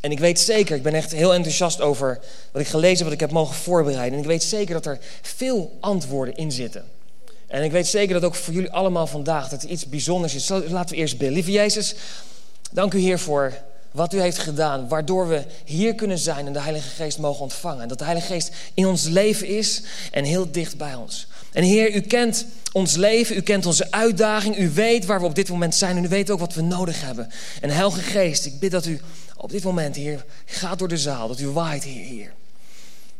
en 0.00 0.10
ik 0.12 0.18
weet 0.18 0.38
zeker, 0.38 0.76
ik 0.76 0.82
ben 0.82 0.94
echt 0.94 1.12
heel 1.12 1.34
enthousiast 1.34 1.80
over 1.80 2.20
wat 2.52 2.62
ik 2.62 2.68
gelezen 2.68 2.96
heb, 2.96 3.04
wat 3.04 3.12
ik 3.12 3.20
heb 3.20 3.30
mogen 3.30 3.54
voorbereiden. 3.54 4.12
En 4.12 4.18
ik 4.18 4.28
weet 4.28 4.42
zeker 4.42 4.74
dat 4.74 4.86
er 4.86 4.98
veel 5.22 5.76
antwoorden 5.80 6.36
in 6.36 6.52
zitten. 6.52 6.84
En 7.46 7.62
ik 7.62 7.70
weet 7.70 7.86
zeker 7.86 8.14
dat 8.14 8.24
ook 8.24 8.34
voor 8.34 8.54
jullie 8.54 8.70
allemaal 8.70 9.06
vandaag 9.06 9.48
dat 9.48 9.62
iets 9.62 9.86
bijzonders 9.86 10.34
is. 10.34 10.48
Laten 10.48 10.94
we 10.94 11.00
eerst 11.00 11.18
bidden. 11.18 11.34
Lieve 11.34 11.50
Jezus, 11.50 11.94
dank 12.70 12.94
u 12.94 12.98
Heer 12.98 13.18
voor 13.18 13.52
wat 13.90 14.14
u 14.14 14.20
heeft 14.20 14.38
gedaan, 14.38 14.88
waardoor 14.88 15.28
we 15.28 15.44
hier 15.64 15.94
kunnen 15.94 16.18
zijn 16.18 16.46
en 16.46 16.52
de 16.52 16.60
Heilige 16.60 16.88
Geest 16.88 17.18
mogen 17.18 17.42
ontvangen. 17.42 17.82
En 17.82 17.88
dat 17.88 17.98
de 17.98 18.04
Heilige 18.04 18.32
Geest 18.32 18.50
in 18.74 18.86
ons 18.86 19.04
leven 19.04 19.46
is 19.46 19.82
en 20.10 20.24
heel 20.24 20.50
dicht 20.50 20.76
bij 20.76 20.94
ons. 20.94 21.26
En 21.56 21.62
Heer, 21.62 21.94
u 21.94 22.00
kent 22.00 22.46
ons 22.72 22.96
leven, 22.96 23.36
u 23.36 23.40
kent 23.40 23.66
onze 23.66 23.90
uitdaging, 23.90 24.58
u 24.58 24.70
weet 24.70 25.04
waar 25.04 25.20
we 25.20 25.26
op 25.26 25.34
dit 25.34 25.48
moment 25.48 25.74
zijn 25.74 25.96
en 25.96 26.04
u 26.04 26.08
weet 26.08 26.30
ook 26.30 26.38
wat 26.38 26.54
we 26.54 26.62
nodig 26.62 27.00
hebben. 27.00 27.30
En 27.60 27.70
Heilige 27.70 28.00
Geest, 28.00 28.46
ik 28.46 28.58
bid 28.58 28.70
dat 28.70 28.86
u 28.86 29.00
op 29.36 29.50
dit 29.50 29.64
moment, 29.64 29.96
Heer, 29.96 30.24
gaat 30.44 30.78
door 30.78 30.88
de 30.88 30.98
zaal, 30.98 31.28
dat 31.28 31.40
u 31.40 31.48
waait, 31.48 31.84
Heer, 31.84 32.04
hier. 32.04 32.32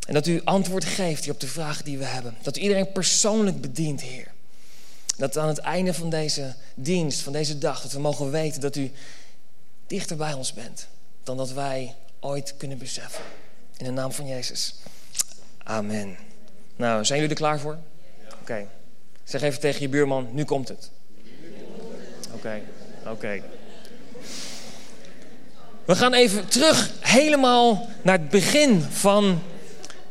En 0.07 0.15
dat 0.15 0.27
u 0.27 0.41
antwoord 0.45 0.85
geeft 0.85 1.25
hier 1.25 1.33
op 1.33 1.41
de 1.41 1.47
vragen 1.47 1.85
die 1.85 1.99
we 1.99 2.05
hebben. 2.05 2.37
Dat 2.43 2.57
u 2.57 2.61
iedereen 2.61 2.93
persoonlijk 2.93 3.61
bedient, 3.61 4.01
Heer. 4.01 4.27
Dat 5.17 5.39
aan 5.39 5.49
het 5.49 5.59
einde 5.59 5.95
van 5.95 6.11
deze 6.11 6.55
dienst, 6.75 7.21
van 7.21 7.33
deze 7.33 7.59
dag, 7.59 7.83
dat 7.83 7.93
we 7.93 7.99
mogen 7.99 8.31
weten 8.31 8.61
dat 8.61 8.77
u 8.77 8.91
dichter 9.87 10.17
bij 10.17 10.33
ons 10.33 10.53
bent 10.53 10.87
dan 11.25 11.37
dat 11.37 11.53
wij 11.53 11.95
ooit 12.21 12.55
kunnen 12.57 12.79
beseffen. 12.79 13.25
In 13.77 13.85
de 13.85 13.91
naam 13.91 14.13
van 14.13 14.27
Jezus. 14.27 14.75
Amen. 15.63 16.17
Nou, 16.77 17.05
zijn 17.05 17.21
jullie 17.21 17.35
er 17.35 17.41
klaar 17.41 17.61
voor? 17.61 17.79
Oké. 18.41 18.67
Zeg 19.25 19.43
even 19.43 19.61
tegen 19.61 19.81
je 19.81 19.89
buurman, 19.89 20.29
nu 20.33 20.45
komt 20.45 20.69
het. 20.69 20.91
Oké, 22.35 22.61
oké. 23.07 23.43
We 25.85 25.97
gaan 25.97 26.15
even 26.15 26.49
terug 26.49 26.91
helemaal 27.01 27.89
naar 28.03 28.19
het 28.19 28.31
begin 28.31 28.83
van, 28.83 29.43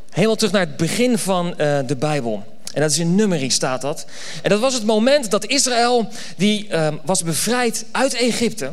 helemaal 0.09 0.35
terug 0.35 0.53
naar 0.53 0.65
het 0.65 0.77
begin 0.77 1.17
van 1.17 1.47
uh, 1.47 1.79
de 1.85 1.95
Bijbel. 1.95 2.43
En 2.73 2.81
dat 2.81 2.91
is 2.91 2.97
in 2.97 3.15
Numeri 3.15 3.49
staat 3.49 3.81
dat. 3.81 4.05
En 4.41 4.49
dat 4.49 4.59
was 4.59 4.73
het 4.73 4.83
moment 4.83 5.31
dat 5.31 5.45
Israël, 5.45 6.07
die 6.37 6.67
uh, 6.67 6.93
was 7.05 7.23
bevrijd 7.23 7.85
uit 7.91 8.13
Egypte. 8.13 8.71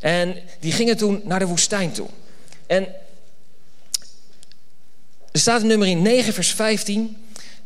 En 0.00 0.36
die 0.60 0.72
gingen 0.72 0.96
toen 0.96 1.20
naar 1.24 1.38
de 1.38 1.46
woestijn 1.46 1.92
toe. 1.92 2.08
En 2.66 2.86
er 5.32 5.40
staat 5.40 5.60
in 5.60 5.66
Numeri 5.66 5.94
9 5.94 6.32
vers 6.32 6.52
15 6.52 7.16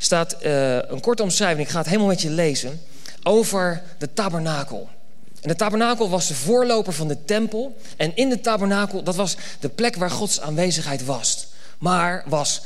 staat 0.05 0.37
uh, 0.43 0.75
een 0.75 1.01
korte 1.01 1.23
omschrijving, 1.23 1.67
ik 1.67 1.73
ga 1.73 1.79
het 1.79 1.87
helemaal 1.87 2.09
met 2.09 2.23
je 2.23 2.31
lezen, 2.31 2.81
over 3.23 3.83
de 3.99 4.13
tabernakel. 4.13 4.89
En 5.41 5.49
de 5.49 5.57
tabernakel 5.57 6.11
was 6.11 6.27
de 6.27 6.35
voorloper 6.35 6.93
van 6.93 7.09
de 7.09 7.25
tempel. 7.25 7.77
En 7.97 8.17
in 8.17 8.29
de 8.29 8.41
tabernakel, 8.41 9.03
dat 9.03 9.17
was 9.17 9.37
de 9.61 9.69
plek 9.69 9.97
waar 9.97 10.11
Gods 10.11 10.41
aanwezigheid 10.41 11.05
was. 11.05 11.47
Maar, 11.79 12.25
was, 12.27 12.63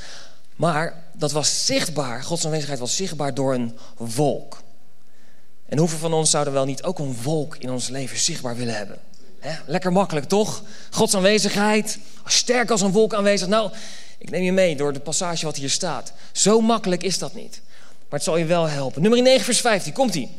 maar 0.56 1.02
dat 1.12 1.32
was 1.32 1.66
zichtbaar, 1.66 2.22
Gods 2.22 2.44
aanwezigheid 2.44 2.78
was 2.78 2.96
zichtbaar 2.96 3.34
door 3.34 3.54
een 3.54 3.78
wolk. 3.96 4.62
En 5.68 5.78
hoeveel 5.78 5.98
van 5.98 6.12
ons 6.12 6.30
zouden 6.30 6.52
wel 6.52 6.64
niet 6.64 6.82
ook 6.82 6.98
een 6.98 7.16
wolk 7.22 7.56
in 7.56 7.70
ons 7.70 7.88
leven 7.88 8.18
zichtbaar 8.18 8.56
willen 8.56 8.76
hebben? 8.76 8.98
lekker 9.66 9.92
makkelijk, 9.92 10.26
toch? 10.26 10.62
Gods 10.90 11.14
aanwezigheid, 11.14 11.98
sterk 12.24 12.70
als 12.70 12.80
een 12.80 12.92
wolk 12.92 13.14
aanwezig. 13.14 13.48
Nou, 13.48 13.70
ik 14.18 14.30
neem 14.30 14.42
je 14.42 14.52
mee 14.52 14.76
door 14.76 14.92
de 14.92 15.00
passage 15.00 15.44
wat 15.44 15.56
hier 15.56 15.70
staat. 15.70 16.12
Zo 16.32 16.60
makkelijk 16.60 17.02
is 17.02 17.18
dat 17.18 17.34
niet. 17.34 17.60
Maar 18.08 18.18
het 18.18 18.22
zal 18.22 18.36
je 18.36 18.44
wel 18.44 18.68
helpen. 18.68 19.02
Nummer 19.02 19.22
9, 19.22 19.44
vers 19.44 19.60
15, 19.60 19.92
komt 19.92 20.14
ie. 20.14 20.30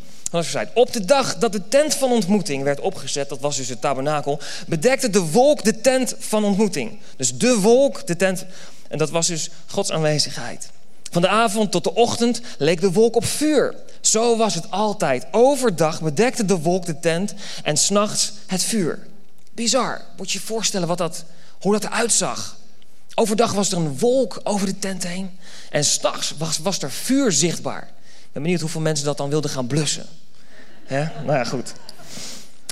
Op 0.73 0.93
de 0.93 1.05
dag 1.05 1.37
dat 1.37 1.51
de 1.51 1.67
tent 1.67 1.95
van 1.95 2.11
ontmoeting 2.11 2.63
werd 2.63 2.79
opgezet, 2.79 3.29
dat 3.29 3.39
was 3.39 3.57
dus 3.57 3.69
het 3.69 3.81
tabernakel, 3.81 4.39
bedekte 4.67 5.09
de 5.09 5.19
wolk 5.19 5.63
de 5.63 5.81
tent 5.81 6.15
van 6.19 6.43
ontmoeting. 6.43 6.99
Dus 7.17 7.37
de 7.37 7.59
wolk, 7.59 8.07
de 8.07 8.15
tent, 8.15 8.45
en 8.87 8.97
dat 8.97 9.09
was 9.09 9.27
dus 9.27 9.49
Gods 9.65 9.91
aanwezigheid. 9.91 10.69
Van 11.11 11.21
de 11.21 11.27
avond 11.27 11.71
tot 11.71 11.83
de 11.83 11.93
ochtend 11.93 12.41
leek 12.57 12.81
de 12.81 12.91
wolk 12.91 13.15
op 13.15 13.25
vuur. 13.25 13.75
Zo 14.01 14.37
was 14.37 14.55
het 14.55 14.71
altijd. 14.71 15.25
Overdag 15.31 16.01
bedekte 16.01 16.45
de 16.45 16.57
wolk 16.57 16.85
de 16.85 16.99
tent 16.99 17.33
en 17.63 17.77
s'nachts 17.77 18.33
het 18.47 18.63
vuur. 18.63 19.07
Bizar. 19.53 20.01
Moet 20.17 20.31
je 20.31 20.39
je 20.39 20.45
voorstellen 20.45 20.87
wat 20.87 20.97
dat, 20.97 21.23
hoe 21.59 21.73
dat 21.73 21.83
eruit 21.83 22.11
zag. 22.11 22.57
Overdag 23.19 23.53
was 23.53 23.71
er 23.71 23.77
een 23.77 23.97
wolk 23.99 24.39
over 24.43 24.65
de 24.67 24.79
tent 24.79 25.07
heen. 25.07 25.39
En 25.69 25.85
s'nachts 25.85 26.33
was, 26.37 26.57
was 26.57 26.81
er 26.81 26.91
vuur 26.91 27.31
zichtbaar. 27.31 27.81
Ik 28.07 28.31
ben 28.31 28.41
benieuwd 28.41 28.61
hoeveel 28.61 28.81
mensen 28.81 29.05
dat 29.05 29.17
dan 29.17 29.29
wilden 29.29 29.49
gaan 29.49 29.67
blussen. 29.67 30.05
Hè? 30.85 30.99
Nou 30.99 31.37
ja, 31.37 31.43
goed. 31.43 31.73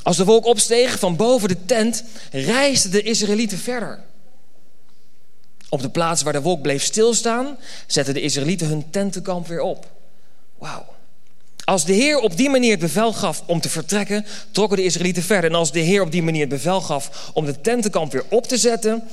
Als 0.04 0.18
de 0.18 0.26
wolk 0.26 0.46
opsteeg 0.46 1.00
van 1.00 1.16
boven 1.16 1.48
de 1.48 1.66
tent, 1.66 2.04
reisden 2.32 2.92
de 2.92 3.02
Israëlieten 3.02 3.58
verder. 3.58 4.00
Op 5.70 5.82
de 5.82 5.90
plaats 5.90 6.22
waar 6.22 6.34
de 6.34 6.42
wolk 6.42 6.62
bleef 6.62 6.84
stilstaan, 6.84 7.58
zetten 7.88 8.14
de 8.14 8.22
Israëlieten 8.22 8.68
hun 8.68 8.90
tentenkamp 8.90 9.48
weer 9.48 9.62
op. 9.62 9.92
Wauw. 10.58 10.86
Als 11.66 11.86
de 11.86 11.94
Heer 11.94 12.20
op 12.20 12.38
die 12.38 12.50
manier 12.50 12.72
het 12.72 12.80
bevel 12.80 13.14
gaf 13.14 13.44
om 13.46 13.62
te 13.62 13.70
vertrekken, 13.70 14.26
trokken 14.52 14.78
de 14.78 14.84
Israëlieten 14.84 15.24
verder. 15.24 15.50
En 15.50 15.56
als 15.56 15.72
de 15.72 15.80
Heer 15.80 16.02
op 16.02 16.12
die 16.12 16.24
manier 16.24 16.42
het 16.42 16.50
bevel 16.50 16.82
gaf 16.82 17.32
om 17.34 17.46
de 17.46 17.62
tentenkamp 17.62 18.12
weer 18.12 18.24
op 18.30 18.48
te 18.48 18.58
zetten, 18.58 19.04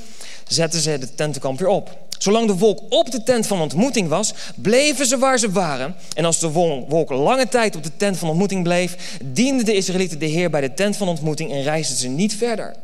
zetten 0.49 0.81
ze 0.81 0.99
de 0.99 1.15
tentenkamp 1.15 1.59
weer 1.59 1.69
op. 1.69 1.99
Zolang 2.19 2.47
de 2.47 2.57
wolk 2.57 2.81
op 2.89 3.11
de 3.11 3.23
tent 3.23 3.47
van 3.47 3.61
ontmoeting 3.61 4.09
was, 4.09 4.35
bleven 4.55 5.07
ze 5.07 5.19
waar 5.19 5.39
ze 5.39 5.51
waren. 5.51 5.95
En 6.15 6.25
als 6.25 6.39
de 6.39 6.51
wolk 6.89 7.11
lange 7.11 7.49
tijd 7.49 7.77
op 7.77 7.83
de 7.83 7.97
tent 7.97 8.19
van 8.19 8.29
ontmoeting 8.29 8.63
bleef, 8.63 9.19
dienden 9.25 9.65
de 9.65 9.75
Israëlieten 9.75 10.19
de 10.19 10.27
Heer 10.27 10.51
bij 10.51 10.61
de 10.61 10.75
tent 10.75 10.97
van 10.97 11.09
ontmoeting 11.09 11.53
en 11.53 11.63
reisden 11.63 11.97
ze 11.97 12.09
niet 12.09 12.37
verder. 12.37 12.75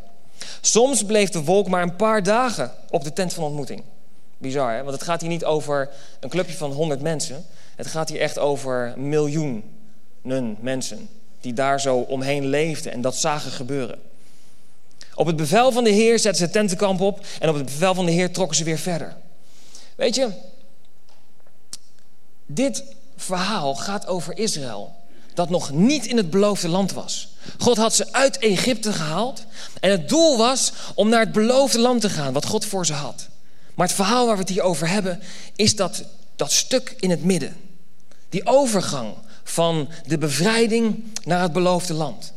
Soms 0.61 1.05
bleef 1.05 1.31
de 1.31 1.45
wolk 1.45 1.69
maar 1.69 1.83
een 1.83 1.97
paar 1.97 2.23
dagen 2.23 2.73
op 2.91 3.05
de 3.05 3.13
tent 3.13 3.33
van 3.33 3.45
ontmoeting. 3.45 3.83
Bizar, 4.39 4.73
hè? 4.73 4.83
Want 4.83 4.95
het 4.95 5.03
gaat 5.03 5.21
hier 5.21 5.31
niet 5.31 5.45
over 5.45 5.91
een 6.21 6.29
clubje 6.29 6.57
van 6.57 6.73
100 6.73 7.01
mensen. 7.01 7.45
Het 7.79 7.87
gaat 7.87 8.09
hier 8.09 8.21
echt 8.21 8.39
over 8.39 8.95
miljoenen 8.97 10.57
mensen 10.61 11.09
die 11.41 11.53
daar 11.53 11.81
zo 11.81 11.97
omheen 11.97 12.47
leefden 12.47 12.93
en 12.93 13.01
dat 13.01 13.17
zagen 13.17 13.51
gebeuren. 13.51 13.99
Op 15.15 15.27
het 15.27 15.37
bevel 15.37 15.73
van 15.73 15.85
de 15.85 15.91
Heer 15.91 16.19
zetten 16.19 16.47
ze 16.47 16.53
tentenkamp 16.53 17.01
op 17.01 17.27
en 17.41 17.49
op 17.49 17.55
het 17.55 17.65
bevel 17.65 17.95
van 17.95 18.07
de 18.07 18.13
Heer 18.13 18.33
trokken 18.33 18.57
ze 18.57 18.65
weer 18.65 18.79
verder. 18.79 19.17
Weet 19.97 20.15
je, 20.15 20.29
dit 22.47 22.85
verhaal 23.17 23.75
gaat 23.75 24.07
over 24.07 24.39
Israël, 24.39 24.95
dat 25.35 25.51
nog 25.51 25.71
niet 25.71 26.07
in 26.07 26.17
het 26.17 26.31
beloofde 26.31 26.69
land 26.69 26.93
was. 26.93 27.29
God 27.59 27.77
had 27.77 27.95
ze 27.95 28.13
uit 28.13 28.39
Egypte 28.39 28.93
gehaald 28.93 29.45
en 29.81 29.91
het 29.91 30.09
doel 30.09 30.37
was 30.37 30.73
om 30.95 31.09
naar 31.09 31.21
het 31.21 31.33
beloofde 31.33 31.79
land 31.79 32.01
te 32.01 32.11
gaan, 32.11 32.33
wat 32.33 32.47
God 32.47 32.65
voor 32.65 32.87
ze 32.87 32.93
had. 32.93 33.29
Maar 33.75 33.87
het 33.87 33.97
verhaal 33.97 34.27
waar 34.27 34.35
we 34.35 34.41
het 34.41 34.51
hier 34.51 34.63
over 34.63 34.89
hebben, 34.89 35.21
is 35.57 35.77
dat, 35.77 36.05
dat 36.37 36.53
stuk 36.53 36.95
in 36.99 37.11
het 37.11 37.25
midden. 37.25 37.68
Die 38.29 38.47
overgang 38.47 39.15
van 39.45 39.89
de 40.07 40.19
bevrijding 40.19 41.05
naar 41.25 41.43
het 41.43 41.53
beloofde 41.53 41.95
land. 41.95 42.33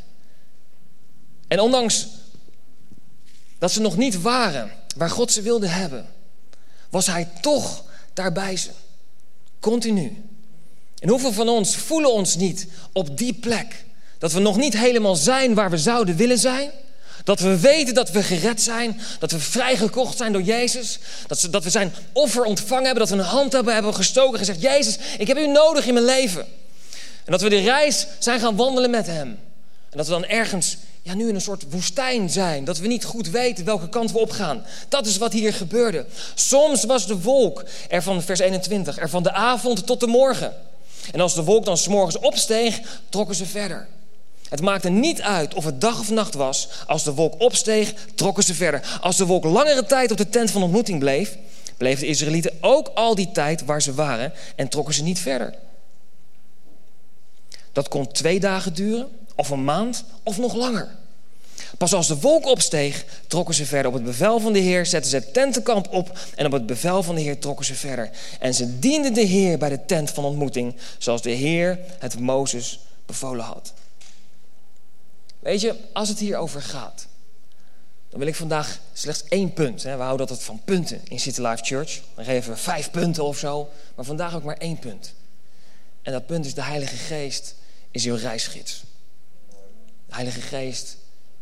En 1.48 1.60
ondanks 1.60 2.08
dat 3.58 3.72
ze 3.72 3.82
nog 3.82 3.98
niet 3.98 4.22
waren 4.22 4.72
waar 4.96 5.10
God 5.10 5.32
ze 5.32 5.42
wilde 5.42 5.68
hebben, 5.68 6.10
was 6.90 7.08
Hij 7.08 7.30
toch 7.42 7.84
daarbij 8.14 8.58
ze. 8.58 8.70
Continu. 9.60 10.24
En 11.00 11.10
hoeveel 11.10 11.32
van 11.32 11.50
ons 11.50 11.76
voelen 11.76 12.14
ons 12.14 12.36
niet 12.36 12.68
op 12.94 13.18
die 13.18 13.34
plek? 13.34 13.86
Dat 14.18 14.32
we 14.32 14.40
nog 14.40 14.58
niet 14.58 14.78
helemaal 14.78 15.16
zijn 15.16 15.54
waar 15.54 15.70
we 15.70 15.78
zouden 15.78 16.16
willen 16.16 16.40
zijn. 16.40 16.72
Dat 17.24 17.40
we 17.40 17.60
weten 17.60 17.94
dat 17.94 18.12
we 18.12 18.24
gered 18.24 18.62
zijn. 18.62 19.02
Dat 19.20 19.32
we 19.32 19.40
vrijgekocht 19.40 20.18
zijn 20.18 20.34
door 20.34 20.42
Jezus. 20.42 21.00
Dat, 21.28 21.40
ze, 21.40 21.50
dat 21.50 21.64
we 21.64 21.70
zijn 21.70 21.94
offer 22.12 22.44
ontvangen 22.44 22.86
hebben. 22.86 23.08
Dat 23.08 23.18
we 23.18 23.24
een 23.24 23.30
hand 23.30 23.54
hebben, 23.54 23.74
hebben 23.74 23.96
gestoken 23.96 24.34
en 24.34 24.40
gezegd: 24.40 24.62
Jezus, 24.62 24.98
ik 25.18 25.28
heb 25.28 25.38
u 25.38 25.48
nodig 25.48 25.86
in 25.86 25.94
mijn 25.94 26.06
leven. 26.06 26.46
En 27.26 27.32
dat 27.32 27.42
we 27.42 27.50
de 27.50 27.60
reis 27.60 28.08
zijn 28.20 28.40
gaan 28.40 28.56
wandelen 28.56 28.90
met 28.90 29.08
Hem. 29.08 29.40
En 29.90 29.98
dat 29.98 30.06
we 30.06 30.12
dan 30.12 30.26
ergens 30.26 30.78
ja, 31.02 31.14
nu 31.14 31.28
in 31.28 31.36
een 31.36 31.42
soort 31.42 31.66
woestijn 31.70 32.30
zijn. 32.30 32.66
Dat 32.66 32.78
we 32.78 32.88
niet 32.88 33.04
goed 33.04 33.30
weten 33.30 33.66
welke 33.66 33.90
kant 33.90 34.12
we 34.12 34.20
opgaan. 34.20 34.66
Dat 34.90 35.06
is 35.06 35.18
wat 35.18 35.34
hier 35.34 35.54
gebeurde. 35.54 36.06
Soms 36.36 36.84
was 36.84 37.08
de 37.08 37.22
wolk 37.22 37.64
er 37.90 38.04
van 38.04 38.22
vers 38.22 38.40
21, 38.40 38.98
er 39.00 39.10
van 39.10 39.24
de 39.24 39.32
avond 39.32 39.86
tot 39.86 40.00
de 40.00 40.08
morgen. 40.08 40.54
En 41.12 41.20
als 41.20 41.36
de 41.36 41.44
wolk 41.44 41.66
dan 41.66 41.78
s'morgens 41.78 42.20
opsteeg, 42.20 42.80
trokken 43.10 43.36
ze 43.36 43.46
verder. 43.46 43.88
Het 44.52 44.62
maakte 44.62 44.90
niet 44.90 45.22
uit 45.22 45.54
of 45.54 45.66
het 45.66 45.82
dag 45.82 46.00
of 46.00 46.10
nacht 46.10 46.34
was. 46.34 46.70
Als 46.88 47.04
de 47.04 47.14
wolk 47.14 47.42
opsteeg, 47.42 47.94
trokken 48.16 48.44
ze 48.44 48.54
verder. 48.54 49.00
Als 49.02 49.18
de 49.18 49.26
wolk 49.26 49.44
langere 49.44 49.86
tijd 49.86 50.12
op 50.12 50.18
de 50.18 50.30
tent 50.30 50.52
van 50.52 50.64
ontmoeting 50.64 51.00
bleef, 51.00 51.38
bleven 51.78 52.00
de 52.00 52.08
Israëlieten 52.08 52.58
ook 52.62 52.88
al 52.88 53.16
die 53.16 53.32
tijd 53.32 53.66
waar 53.66 53.82
ze 53.82 53.94
waren 53.94 54.34
en 54.56 54.68
trokken 54.68 54.94
ze 54.94 55.04
niet 55.04 55.20
verder. 55.20 55.54
Dat 57.72 57.88
kon 57.88 58.12
twee 58.12 58.40
dagen 58.40 58.74
duren, 58.74 59.10
of 59.36 59.50
een 59.50 59.64
maand, 59.64 60.04
of 60.24 60.38
nog 60.38 60.54
langer. 60.54 60.90
Pas 61.78 61.94
als 61.94 62.08
de 62.08 62.20
wolk 62.20 62.46
opsteeg, 62.46 63.06
trokken 63.28 63.56
ze 63.56 63.66
verder. 63.66 63.88
Op 63.88 63.94
het 63.94 64.04
bevel 64.04 64.40
van 64.40 64.54
de 64.54 64.60
Heer 64.60 64.86
zetten 64.86 65.10
ze 65.12 65.18
het 65.18 65.34
tentenkamp 65.34 65.88
op. 65.94 66.20
En 66.36 66.46
op 66.46 66.52
het 66.52 66.66
bevel 66.66 67.04
van 67.04 67.16
de 67.16 67.22
Heer 67.22 67.40
trokken 67.40 67.66
ze 67.66 67.76
verder. 67.76 68.10
En 68.40 68.54
ze 68.54 68.80
dienden 68.80 69.14
de 69.14 69.22
Heer 69.26 69.58
bij 69.58 69.70
de 69.70 69.86
tent 69.86 70.12
van 70.12 70.26
ontmoeting, 70.26 70.76
zoals 70.98 71.22
de 71.22 71.30
Heer 71.30 71.80
het 72.00 72.20
Mozes 72.20 72.80
bevolen 73.06 73.46
had. 73.46 73.74
Weet 75.42 75.62
je, 75.62 75.76
als 75.94 76.10
het 76.10 76.20
hier 76.20 76.38
over 76.38 76.62
gaat, 76.62 77.08
dan 78.10 78.20
wil 78.20 78.28
ik 78.28 78.36
vandaag 78.36 78.80
slechts 78.94 79.24
één 79.24 79.54
punt. 79.54 79.84
Hè. 79.84 79.96
We 79.96 80.02
houden 80.02 80.28
altijd 80.28 80.46
van 80.46 80.62
punten 80.66 81.02
in 81.08 81.20
City 81.20 81.42
Life 81.42 81.64
Church. 81.64 82.02
Dan 82.16 82.26
geven 82.26 82.52
we 82.52 82.58
vijf 82.58 82.92
punten 82.92 83.24
of 83.24 83.38
zo. 83.38 83.70
Maar 83.96 84.06
vandaag 84.06 84.36
ook 84.36 84.44
maar 84.44 84.58
één 84.58 84.80
punt. 84.80 85.14
En 86.02 86.12
dat 86.12 86.26
punt 86.26 86.46
is 86.46 86.54
de 86.54 86.64
Heilige 86.64 86.96
Geest 86.96 87.56
is 87.92 88.04
jouw 88.04 88.16
reisgids. 88.16 88.84
De 90.06 90.16
Heilige 90.16 90.42
Geest 90.42 90.98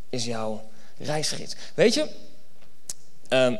is 0.09 0.25
jouw 0.25 0.69
reisgids. 0.97 1.55
Weet 1.73 1.93
je, 1.93 2.09
um, 3.29 3.59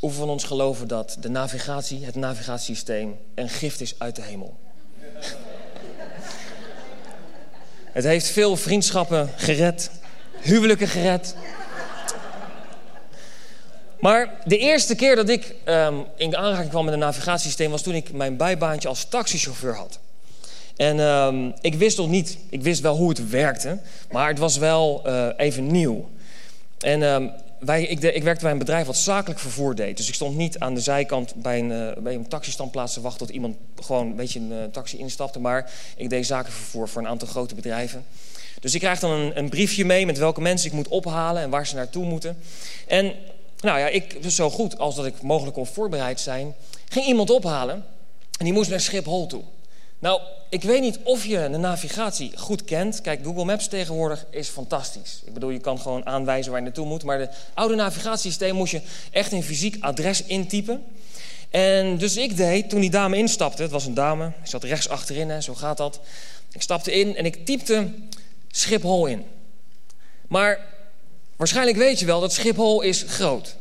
hoeveel 0.00 0.20
van 0.20 0.28
ons 0.28 0.44
geloven 0.44 0.88
dat 0.88 1.16
de 1.20 1.28
navigatie, 1.28 2.04
het 2.04 2.14
navigatiesysteem, 2.14 3.18
een 3.34 3.48
gift 3.48 3.80
is 3.80 3.98
uit 3.98 4.16
de 4.16 4.22
hemel? 4.22 4.58
Het 7.92 8.04
heeft 8.04 8.26
veel 8.26 8.56
vriendschappen 8.56 9.30
gered, 9.36 9.90
huwelijken 10.40 10.88
gered. 10.88 11.34
Maar 14.00 14.40
de 14.44 14.58
eerste 14.58 14.94
keer 14.94 15.16
dat 15.16 15.28
ik 15.28 15.54
um, 15.64 16.04
in 16.16 16.36
aanraking 16.36 16.70
kwam 16.70 16.84
met 16.84 16.94
een 16.94 17.00
navigatiesysteem 17.00 17.70
was 17.70 17.82
toen 17.82 17.94
ik 17.94 18.12
mijn 18.12 18.36
bijbaantje 18.36 18.88
als 18.88 19.04
taxichauffeur 19.04 19.74
had. 19.74 19.98
En 20.76 20.98
um, 20.98 21.54
ik 21.60 21.74
wist 21.74 21.96
nog 21.96 22.08
niet, 22.08 22.38
ik 22.50 22.62
wist 22.62 22.80
wel 22.80 22.96
hoe 22.96 23.08
het 23.08 23.30
werkte, 23.30 23.78
maar 24.10 24.28
het 24.28 24.38
was 24.38 24.56
wel 24.56 25.02
uh, 25.06 25.26
even 25.36 25.66
nieuw. 25.66 26.08
En 26.78 27.02
um, 27.02 27.32
wij, 27.60 27.82
ik, 27.82 28.02
ik, 28.02 28.22
werkte 28.22 28.42
bij 28.42 28.52
een 28.52 28.58
bedrijf 28.58 28.86
wat 28.86 28.96
zakelijk 28.96 29.40
vervoer 29.40 29.74
deed. 29.74 29.96
Dus 29.96 30.08
ik 30.08 30.14
stond 30.14 30.36
niet 30.36 30.58
aan 30.58 30.74
de 30.74 30.80
zijkant 30.80 31.34
bij 31.34 31.58
een, 31.58 31.70
uh, 31.70 32.02
bij 32.02 32.14
een 32.14 32.28
taxistandplaats 32.28 32.94
te 32.94 33.00
wachten 33.00 33.26
tot 33.26 33.34
iemand 33.34 33.56
gewoon 33.82 34.06
een 34.06 34.16
beetje 34.16 34.40
een 34.40 34.52
uh, 34.52 34.64
taxi 34.64 34.98
instapte. 34.98 35.38
Maar 35.38 35.70
ik 35.96 36.10
deed 36.10 36.26
zakenvervoer 36.26 36.88
voor 36.88 37.02
een 37.02 37.08
aantal 37.08 37.28
grote 37.28 37.54
bedrijven. 37.54 38.04
Dus 38.60 38.74
ik 38.74 38.80
krijg 38.80 39.00
dan 39.00 39.10
een, 39.10 39.38
een, 39.38 39.48
briefje 39.48 39.84
mee 39.84 40.06
met 40.06 40.18
welke 40.18 40.40
mensen 40.40 40.68
ik 40.68 40.74
moet 40.74 40.88
ophalen 40.88 41.42
en 41.42 41.50
waar 41.50 41.66
ze 41.66 41.74
naartoe 41.74 42.04
moeten. 42.04 42.38
En 42.86 43.12
nou 43.60 43.78
ja, 43.78 43.86
ik, 43.88 44.16
zo 44.28 44.50
goed 44.50 44.78
als 44.78 44.94
dat 44.96 45.06
ik 45.06 45.22
mogelijk 45.22 45.54
kon 45.54 45.66
voorbereid 45.66 46.20
zijn, 46.20 46.54
ging 46.88 47.06
iemand 47.06 47.30
ophalen 47.30 47.84
en 48.38 48.44
die 48.44 48.52
moest 48.52 48.70
naar 48.70 48.80
Schiphol 48.80 49.26
toe. 49.26 49.42
Nou, 49.98 50.20
ik 50.48 50.62
weet 50.62 50.80
niet 50.80 50.98
of 51.02 51.24
je 51.24 51.48
de 51.50 51.56
navigatie 51.56 52.32
goed 52.36 52.64
kent. 52.64 53.00
Kijk, 53.00 53.24
Google 53.24 53.44
Maps 53.44 53.68
tegenwoordig 53.68 54.26
is 54.30 54.48
fantastisch. 54.48 55.22
Ik 55.24 55.34
bedoel, 55.34 55.50
je 55.50 55.58
kan 55.58 55.78
gewoon 55.80 56.06
aanwijzen 56.06 56.50
waar 56.50 56.60
je 56.60 56.66
naartoe 56.66 56.86
moet. 56.86 57.04
Maar 57.04 57.18
de 57.18 57.28
oude 57.54 57.74
navigatiesysteem 57.74 58.54
moest 58.54 58.72
je 58.72 58.80
echt 59.10 59.32
een 59.32 59.42
fysiek 59.42 59.76
adres 59.80 60.22
intypen. 60.22 60.84
En 61.50 61.98
dus 61.98 62.16
ik 62.16 62.36
deed, 62.36 62.70
toen 62.70 62.80
die 62.80 62.90
dame 62.90 63.16
instapte, 63.16 63.62
het 63.62 63.70
was 63.70 63.86
een 63.86 63.94
dame, 63.94 64.26
ik 64.26 64.46
zat 64.46 64.64
rechts 64.64 64.88
achterin, 64.88 65.30
hè, 65.30 65.40
zo 65.40 65.54
gaat 65.54 65.76
dat. 65.76 66.00
Ik 66.52 66.62
stapte 66.62 66.92
in 66.92 67.16
en 67.16 67.24
ik 67.24 67.44
typte 67.44 67.92
Schiphol 68.50 69.06
in. 69.06 69.24
Maar 70.28 70.60
waarschijnlijk 71.36 71.76
weet 71.76 71.98
je 71.98 72.06
wel 72.06 72.20
dat 72.20 72.32
Schiphol 72.32 72.80
is 72.80 73.04
groot. 73.06 73.56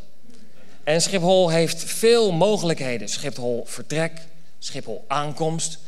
En 0.84 1.02
Schiphol 1.02 1.50
heeft 1.50 1.84
veel 1.84 2.32
mogelijkheden. 2.32 3.10
Schiphol 3.10 3.64
vertrek, 3.66 4.12
Schiphol 4.60 5.06
aankomst. 5.08 5.80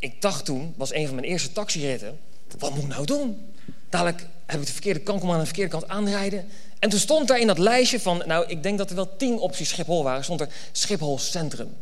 Ik 0.00 0.22
dacht 0.22 0.44
toen, 0.44 0.74
was 0.76 0.94
een 0.94 1.06
van 1.06 1.14
mijn 1.14 1.26
eerste 1.26 1.52
taxiritten, 1.52 2.18
wat 2.58 2.74
moet 2.74 2.82
ik 2.82 2.88
nou 2.88 3.06
doen? 3.06 3.52
Dadelijk 3.88 4.26
heb 4.46 4.60
ik 4.60 4.66
de 4.66 4.72
verkeerde 4.72 5.00
kant, 5.00 5.20
kom 5.20 5.30
aan 5.30 5.38
de 5.38 5.44
verkeerde 5.44 5.70
kant 5.70 5.88
aanrijden. 5.88 6.48
En 6.78 6.88
toen 6.88 6.98
stond 6.98 7.28
daar 7.28 7.38
in 7.38 7.46
dat 7.46 7.58
lijstje 7.58 8.00
van, 8.00 8.22
nou, 8.26 8.44
ik 8.48 8.62
denk 8.62 8.78
dat 8.78 8.90
er 8.90 8.96
wel 8.96 9.16
tien 9.16 9.38
opties 9.38 9.68
Schiphol 9.68 10.02
waren, 10.02 10.24
stond 10.24 10.40
er 10.40 10.48
Schiphol 10.72 11.18
Centrum. 11.18 11.76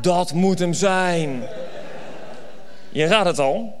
Dat 0.00 0.32
moet 0.32 0.58
hem 0.58 0.72
zijn. 0.72 1.42
Je 2.90 3.06
raadt 3.06 3.28
het 3.28 3.38
al. 3.38 3.74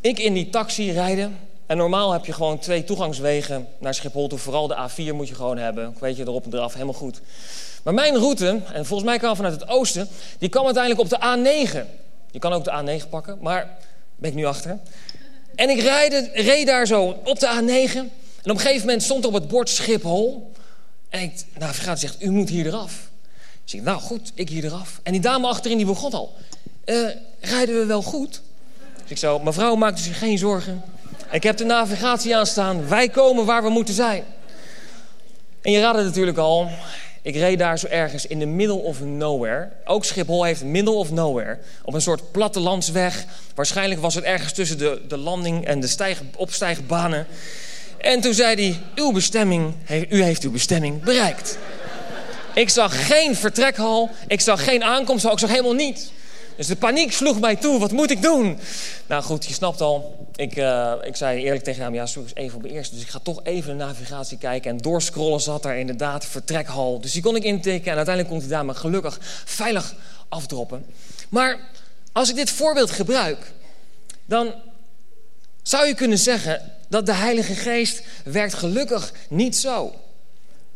Ik 0.00 0.18
in 0.18 0.34
die 0.34 0.50
taxi 0.50 0.92
rijden. 0.92 1.38
En 1.66 1.76
normaal 1.76 2.12
heb 2.12 2.24
je 2.24 2.32
gewoon 2.32 2.58
twee 2.58 2.84
toegangswegen 2.84 3.68
naar 3.78 3.94
Schiphol 3.94 4.28
toe. 4.28 4.38
Vooral 4.38 4.66
de 4.66 4.88
A4 4.88 5.14
moet 5.14 5.28
je 5.28 5.34
gewoon 5.34 5.58
hebben. 5.58 5.94
Weet 6.00 6.16
je, 6.16 6.22
erop 6.22 6.44
en 6.44 6.54
eraf, 6.54 6.72
helemaal 6.72 6.94
goed. 6.94 7.20
Maar 7.82 7.94
mijn 7.94 8.16
route, 8.16 8.60
en 8.72 8.86
volgens 8.86 9.08
mij 9.08 9.18
kwam 9.18 9.36
vanuit 9.36 9.60
het 9.60 9.68
oosten, 9.68 10.08
die 10.38 10.48
kwam 10.48 10.64
uiteindelijk 10.64 11.02
op 11.02 11.08
de 11.08 11.18
A9. 11.18 12.02
Je 12.34 12.40
kan 12.40 12.52
ook 12.52 12.64
de 12.64 13.00
A9 13.00 13.08
pakken, 13.08 13.38
maar 13.40 13.76
ben 14.16 14.30
ik 14.30 14.36
nu 14.36 14.44
achter. 14.44 14.78
En 15.54 15.70
ik 15.70 15.80
reed 16.34 16.66
daar 16.66 16.86
zo 16.86 17.20
op 17.24 17.38
de 17.38 17.46
A9. 17.46 17.96
En 17.96 18.50
op 18.50 18.56
een 18.56 18.58
gegeven 18.58 18.80
moment 18.80 19.02
stond 19.02 19.22
er 19.22 19.28
op 19.28 19.34
het 19.34 19.48
bord 19.48 19.68
Schiphol. 19.68 20.52
En 21.08 21.20
ik, 21.20 21.36
de 21.36 21.58
navigatie 21.58 22.08
zegt, 22.08 22.22
u 22.22 22.30
moet 22.30 22.48
hier 22.48 22.66
eraf. 22.66 23.10
Dus 23.64 23.74
ik 23.74 23.82
nou 23.82 24.00
goed, 24.00 24.32
ik 24.34 24.48
hier 24.48 24.64
eraf. 24.64 25.00
En 25.02 25.12
die 25.12 25.20
dame 25.20 25.46
achterin 25.46 25.76
die 25.76 25.86
begon 25.86 26.12
al. 26.12 26.34
Uh, 26.84 27.08
rijden 27.40 27.78
we 27.78 27.84
wel 27.84 28.02
goed? 28.02 28.42
Dus 29.02 29.10
ik 29.10 29.18
zo, 29.18 29.38
mevrouw, 29.38 29.74
maakt 29.74 29.98
u 29.98 30.02
zich 30.02 30.18
geen 30.18 30.38
zorgen. 30.38 30.82
Ik 31.30 31.42
heb 31.42 31.56
de 31.56 31.64
navigatie 31.64 32.36
aanstaan. 32.36 32.88
Wij 32.88 33.08
komen 33.08 33.44
waar 33.44 33.62
we 33.62 33.68
moeten 33.68 33.94
zijn. 33.94 34.24
En 35.62 35.72
je 35.72 35.80
raadt 35.80 35.96
het 35.96 36.06
natuurlijk 36.06 36.38
al. 36.38 36.70
Ik 37.24 37.34
reed 37.34 37.58
daar 37.58 37.78
zo 37.78 37.86
ergens 37.86 38.26
in 38.26 38.38
de 38.38 38.46
middle 38.46 38.76
of 38.76 39.00
nowhere. 39.00 39.68
Ook 39.84 40.04
Schiphol 40.04 40.44
heeft 40.44 40.64
middle 40.64 40.92
of 40.92 41.10
nowhere. 41.10 41.58
Op 41.84 41.94
een 41.94 42.00
soort 42.00 42.32
plattelandsweg. 42.32 43.24
Waarschijnlijk 43.54 44.00
was 44.00 44.14
het 44.14 44.24
ergens 44.24 44.52
tussen 44.52 44.78
de, 44.78 45.02
de 45.08 45.16
landing 45.16 45.64
en 45.66 45.80
de 45.80 45.86
stijg, 45.86 46.22
opstijgbanen. 46.36 47.26
En 47.98 48.20
toen 48.20 48.34
zei 48.34 48.54
hij, 48.54 48.80
uw 48.94 49.12
bestemming, 49.12 49.74
u 50.08 50.22
heeft 50.22 50.42
uw 50.42 50.50
bestemming 50.50 51.02
bereikt. 51.02 51.58
Ik 52.54 52.68
zag 52.68 53.06
geen 53.06 53.36
vertrekhal. 53.36 54.10
Ik 54.26 54.40
zag 54.40 54.64
geen 54.64 54.84
aankomsthal. 54.84 55.32
Ik 55.32 55.38
zag 55.38 55.50
helemaal 55.50 55.72
niets. 55.72 56.12
Dus 56.56 56.66
de 56.66 56.76
paniek 56.76 57.12
sloeg 57.12 57.40
mij 57.40 57.56
toe. 57.56 57.78
Wat 57.78 57.90
moet 57.90 58.10
ik 58.10 58.22
doen? 58.22 58.58
Nou 59.06 59.22
goed, 59.22 59.46
je 59.46 59.52
snapt 59.52 59.80
al. 59.80 60.26
Ik, 60.36 60.56
uh, 60.56 60.92
ik 61.02 61.16
zei 61.16 61.42
eerlijk 61.42 61.64
tegen 61.64 61.82
hem, 61.82 61.94
ja, 61.94 62.06
zoek 62.06 62.22
eens 62.22 62.34
even 62.34 62.56
op 62.56 62.62
mijn 62.62 62.74
eerste. 62.74 62.94
Dus 62.94 63.04
ik 63.04 63.10
ga 63.10 63.18
toch 63.18 63.40
even 63.44 63.70
de 63.78 63.84
navigatie 63.84 64.38
kijken. 64.38 64.70
En 64.70 64.78
doorscrollen 64.78 65.40
zat 65.40 65.62
daar 65.62 65.78
inderdaad 65.78 66.26
vertrekhal. 66.26 67.00
Dus 67.00 67.12
die 67.12 67.22
kon 67.22 67.36
ik 67.36 67.44
intikken. 67.44 67.90
En 67.90 67.96
uiteindelijk 67.96 68.34
kon 68.34 68.44
die 68.44 68.54
dame 68.56 68.74
gelukkig 68.74 69.18
veilig 69.44 69.94
afdroppen. 70.28 70.86
Maar 71.28 71.58
als 72.12 72.28
ik 72.28 72.36
dit 72.36 72.50
voorbeeld 72.50 72.90
gebruik, 72.90 73.52
dan 74.24 74.54
zou 75.62 75.86
je 75.86 75.94
kunnen 75.94 76.18
zeggen 76.18 76.72
dat 76.88 77.06
de 77.06 77.14
Heilige 77.14 77.54
Geest 77.54 78.02
werkt 78.24 78.54
gelukkig 78.54 79.12
niet 79.28 79.56
zo. 79.56 79.92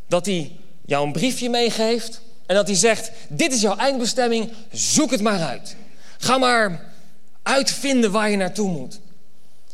Dat 0.06 0.26
hij 0.26 0.56
jou 0.86 1.06
een 1.06 1.12
briefje 1.12 1.50
meegeeft 1.50 2.20
en 2.48 2.54
dat 2.54 2.66
hij 2.66 2.76
zegt: 2.76 3.10
Dit 3.28 3.52
is 3.52 3.60
jouw 3.60 3.76
eindbestemming, 3.76 4.52
zoek 4.72 5.10
het 5.10 5.20
maar 5.20 5.40
uit. 5.40 5.76
Ga 6.18 6.38
maar 6.38 6.92
uitvinden 7.42 8.10
waar 8.10 8.30
je 8.30 8.36
naartoe 8.36 8.70
moet. 8.70 9.00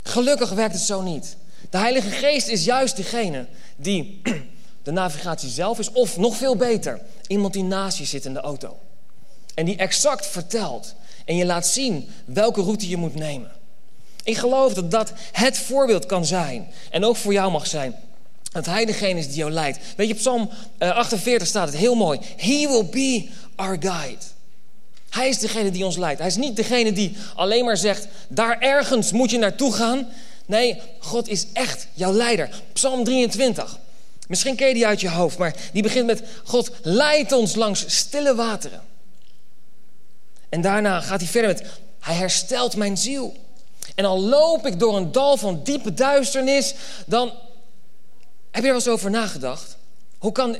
Gelukkig 0.03 0.51
werkt 0.51 0.75
het 0.75 0.83
zo 0.83 1.03
niet. 1.03 1.37
De 1.71 1.79
Heilige 1.79 2.11
Geest 2.11 2.49
is 2.49 2.65
juist 2.65 2.97
degene 2.97 3.47
die 3.77 4.21
de 4.83 4.91
navigatie 4.91 5.49
zelf 5.49 5.79
is, 5.79 5.93
of 5.93 6.17
nog 6.17 6.37
veel 6.37 6.57
beter, 6.57 7.01
iemand 7.27 7.53
die 7.53 7.63
naast 7.63 7.99
je 7.99 8.05
zit 8.05 8.25
in 8.25 8.35
de 8.35 8.41
auto. 8.41 8.79
En 9.55 9.65
die 9.65 9.77
exact 9.77 10.27
vertelt 10.27 10.95
en 11.25 11.37
je 11.37 11.45
laat 11.45 11.67
zien 11.67 12.09
welke 12.25 12.63
route 12.63 12.89
je 12.89 12.97
moet 12.97 13.15
nemen. 13.15 13.53
Ik 14.23 14.37
geloof 14.37 14.75
dat 14.75 14.91
dat 14.91 15.13
het 15.33 15.59
voorbeeld 15.59 16.07
kan 16.07 16.25
zijn 16.25 16.71
en 16.91 17.05
ook 17.05 17.17
voor 17.17 17.33
jou 17.33 17.51
mag 17.51 17.67
zijn 17.67 17.95
dat 18.55 18.67
hij 18.67 18.85
degene 18.85 19.19
is 19.19 19.27
die 19.27 19.37
jou 19.37 19.51
leidt. 19.51 19.79
Weet 19.97 20.09
je, 20.09 20.15
Psalm 20.15 20.51
48 20.79 21.43
eh, 21.43 21.49
staat 21.49 21.69
het 21.69 21.77
heel 21.77 21.95
mooi. 21.95 22.19
He 22.37 22.69
will 22.69 22.87
be 22.91 23.29
our 23.55 23.77
guide. 23.81 24.23
Hij 25.11 25.29
is 25.29 25.39
degene 25.39 25.71
die 25.71 25.85
ons 25.85 25.97
leidt. 25.97 26.19
Hij 26.19 26.29
is 26.29 26.37
niet 26.37 26.57
degene 26.57 26.93
die 26.93 27.17
alleen 27.35 27.65
maar 27.65 27.77
zegt: 27.77 28.07
daar 28.29 28.59
ergens 28.59 29.13
moet 29.13 29.31
je 29.31 29.39
naartoe 29.39 29.73
gaan. 29.73 30.09
Nee, 30.47 30.81
God 30.99 31.29
is 31.29 31.47
echt 31.53 31.87
jouw 31.93 32.13
leider. 32.13 32.49
Psalm 32.73 33.05
23. 33.05 33.79
Misschien 34.29 34.57
ken 34.57 34.69
je 34.69 34.75
die 34.75 34.87
uit 34.87 35.01
je 35.01 35.11
hoofd, 35.11 35.39
maar 35.39 35.55
die 35.73 35.83
begint 35.83 36.07
met: 36.07 36.23
God 36.45 36.71
leidt 36.83 37.33
ons 37.33 37.55
langs 37.55 37.85
stille 37.87 38.35
wateren. 38.35 38.83
En 40.49 40.61
daarna 40.61 41.01
gaat 41.01 41.21
hij 41.21 41.29
verder 41.29 41.51
met: 41.51 41.65
Hij 42.01 42.15
herstelt 42.15 42.77
mijn 42.77 42.97
ziel. 42.97 43.37
En 43.95 44.05
al 44.05 44.21
loop 44.21 44.67
ik 44.67 44.79
door 44.79 44.97
een 44.97 45.13
dal 45.13 45.37
van 45.37 45.61
diepe 45.63 45.95
duisternis, 45.95 46.75
dan 47.07 47.33
heb 48.55 48.63
je 48.63 48.69
er 48.69 48.75
wel 48.75 48.75
eens 48.75 48.89
over 48.89 49.11
nagedacht? 49.11 49.77
Hoe 50.19 50.33
kan 50.33 50.57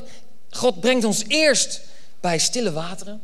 God 0.51 0.81
brengt 0.81 1.05
ons 1.05 1.25
eerst 1.27 1.81
bij 2.21 2.39
stille 2.39 2.73
wateren, 2.73 3.23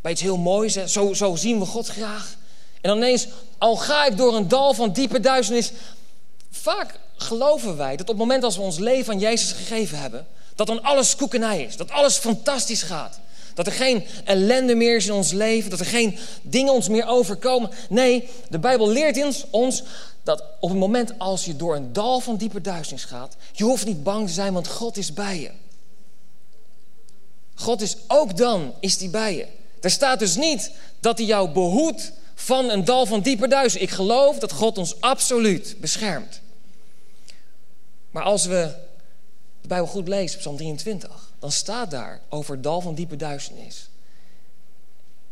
bij 0.00 0.12
iets 0.12 0.20
heel 0.20 0.36
moois. 0.36 0.72
Zo, 0.72 1.14
zo 1.14 1.36
zien 1.36 1.58
we 1.58 1.64
God 1.64 1.88
graag. 1.88 2.36
En 2.80 2.88
dan 2.90 2.96
ineens, 2.96 3.26
al 3.58 3.76
ga 3.76 4.06
ik 4.06 4.16
door 4.16 4.36
een 4.36 4.48
dal 4.48 4.74
van 4.74 4.92
diepe 4.92 5.20
duisternis. 5.20 5.72
Vaak 6.50 6.98
geloven 7.16 7.76
wij 7.76 7.90
dat 7.90 8.00
op 8.00 8.06
het 8.06 8.16
moment 8.16 8.44
als 8.44 8.56
we 8.56 8.62
ons 8.62 8.78
leven 8.78 9.12
aan 9.12 9.18
Jezus 9.18 9.52
gegeven 9.52 9.98
hebben, 9.98 10.26
dat 10.54 10.66
dan 10.66 10.82
alles 10.82 11.16
koekenij 11.16 11.62
is, 11.62 11.76
dat 11.76 11.90
alles 11.90 12.16
fantastisch 12.16 12.82
gaat. 12.82 13.20
Dat 13.54 13.66
er 13.66 13.72
geen 13.72 14.06
ellende 14.24 14.74
meer 14.74 14.96
is 14.96 15.06
in 15.06 15.12
ons 15.12 15.32
leven, 15.32 15.70
dat 15.70 15.80
er 15.80 15.86
geen 15.86 16.18
dingen 16.42 16.72
ons 16.72 16.88
meer 16.88 17.06
overkomen. 17.06 17.70
Nee, 17.88 18.28
de 18.48 18.58
Bijbel 18.58 18.88
leert 18.88 19.46
ons 19.50 19.82
dat 20.22 20.44
op 20.60 20.68
het 20.68 20.78
moment 20.78 21.18
als 21.18 21.44
je 21.44 21.56
door 21.56 21.76
een 21.76 21.92
dal 21.92 22.20
van 22.20 22.36
diepe 22.36 22.60
duisternis 22.60 23.04
gaat, 23.04 23.36
je 23.52 23.64
hoeft 23.64 23.86
niet 23.86 24.02
bang 24.02 24.26
te 24.26 24.32
zijn, 24.32 24.52
want 24.52 24.68
God 24.68 24.96
is 24.96 25.12
bij 25.12 25.40
je. 25.40 25.50
God 27.54 27.80
is 27.80 27.96
ook 28.06 28.36
dan, 28.36 28.74
is 28.80 28.98
die 28.98 29.10
bij 29.10 29.36
je. 29.36 29.46
Er 29.80 29.90
staat 29.90 30.18
dus 30.18 30.36
niet 30.36 30.70
dat 31.00 31.18
hij 31.18 31.26
jou 31.26 31.50
behoedt 31.50 32.12
van 32.34 32.70
een 32.70 32.84
dal 32.84 33.06
van 33.06 33.20
diepe 33.20 33.48
duisternis. 33.48 33.90
Ik 33.90 33.96
geloof 33.96 34.38
dat 34.38 34.52
God 34.52 34.78
ons 34.78 35.00
absoluut 35.00 35.76
beschermt. 35.80 36.40
Maar 38.10 38.22
als 38.22 38.46
we 38.46 38.74
de 39.60 39.68
Bijbel 39.68 39.86
goed 39.86 40.08
lezen, 40.08 40.38
Psalm 40.38 40.56
23, 40.56 41.32
dan 41.38 41.52
staat 41.52 41.90
daar 41.90 42.20
over 42.28 42.54
het 42.54 42.62
dal 42.62 42.80
van 42.80 42.94
diepe 42.94 43.16
duisternis. 43.16 43.88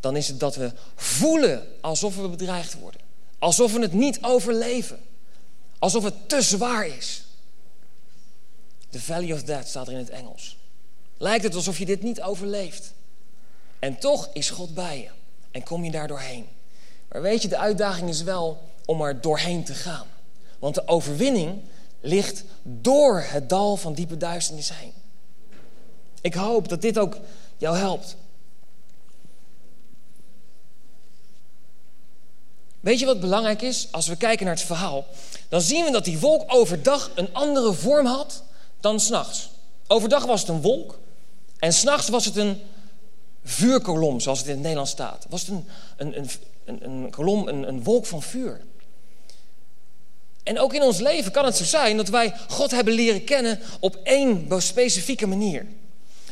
Dan 0.01 0.17
is 0.17 0.29
het 0.29 0.41
dat 0.41 0.57
we 0.57 0.73
voelen 0.95 1.67
alsof 1.81 2.17
we 2.17 2.29
bedreigd 2.29 2.79
worden. 2.79 3.01
Alsof 3.39 3.73
we 3.73 3.81
het 3.81 3.93
niet 3.93 4.19
overleven. 4.23 5.01
Alsof 5.79 6.05
het 6.05 6.29
te 6.29 6.43
zwaar 6.43 6.87
is. 6.87 7.25
The 8.91 9.01
Valley 9.01 9.33
of 9.33 9.43
Death 9.43 9.69
staat 9.69 9.87
er 9.87 9.93
in 9.93 9.99
het 9.99 10.11
Engels. 10.11 10.57
Lijkt 11.17 11.45
het 11.45 11.55
alsof 11.55 11.79
je 11.79 11.87
dit 11.87 12.03
niet 12.03 12.23
overleeft. 12.23 12.93
En 13.79 13.99
toch 13.99 14.29
is 14.33 14.51
God 14.51 14.75
bij 14.75 14.99
je. 14.99 15.09
En 15.51 15.63
kom 15.63 15.85
je 15.85 15.91
daar 15.91 16.09
doorheen. 16.09 16.47
Maar 17.09 17.23
weet 17.23 17.43
je, 17.43 17.49
de 17.49 17.59
uitdaging 17.59 18.09
is 18.09 18.23
wel 18.23 18.63
om 18.85 19.03
er 19.03 19.21
doorheen 19.21 19.65
te 19.65 19.75
gaan. 19.75 20.07
Want 20.59 20.75
de 20.75 20.89
overwinning 20.89 21.61
ligt 22.01 22.45
door 22.63 23.25
het 23.27 23.49
dal 23.49 23.77
van 23.77 23.93
diepe 23.93 24.17
duisternis 24.17 24.73
heen. 24.73 24.93
Ik 26.21 26.35
hoop 26.35 26.69
dat 26.69 26.83
dit 26.83 26.99
ook 26.99 27.19
jou 27.57 27.77
helpt. 27.77 28.17
Weet 32.81 32.99
je 32.99 33.07
wat 33.07 33.21
belangrijk 33.21 33.63
is? 33.63 33.89
Als 33.91 34.07
we 34.07 34.17
kijken 34.17 34.47
naar 34.47 34.55
het 34.55 34.65
verhaal, 34.65 35.07
dan 35.49 35.61
zien 35.61 35.85
we 35.85 35.91
dat 35.91 36.05
die 36.05 36.19
wolk 36.19 36.45
overdag 36.47 37.11
een 37.15 37.29
andere 37.33 37.73
vorm 37.73 38.07
had 38.07 38.43
dan 38.81 39.01
s'nachts. 39.01 39.51
Overdag 39.87 40.25
was 40.25 40.41
het 40.41 40.49
een 40.49 40.61
wolk 40.61 40.99
en 41.59 41.73
s'nachts 41.73 42.09
was 42.09 42.25
het 42.25 42.37
een 42.37 42.61
vuurkolom, 43.45 44.21
zoals 44.21 44.39
het 44.39 44.47
in 44.47 44.53
het 44.53 44.63
Nederlands 44.63 44.91
staat. 44.91 45.27
Was 45.29 45.41
het 45.41 45.51
een, 45.51 45.67
een, 45.97 46.29
een, 46.65 46.85
een, 46.85 47.11
kolom, 47.11 47.49
een, 47.49 47.69
een 47.69 47.83
wolk 47.83 48.07
van 48.07 48.23
vuur. 48.23 48.61
En 50.43 50.59
ook 50.59 50.75
in 50.75 50.83
ons 50.83 50.99
leven 50.99 51.33
kan 51.33 51.45
het 51.45 51.57
zo 51.57 51.65
zijn 51.65 51.97
dat 51.97 52.09
wij 52.09 52.35
God 52.49 52.71
hebben 52.71 52.95
leren 52.95 53.25
kennen 53.25 53.61
op 53.81 53.99
één 54.03 54.49
specifieke 54.59 55.27
manier. 55.27 55.67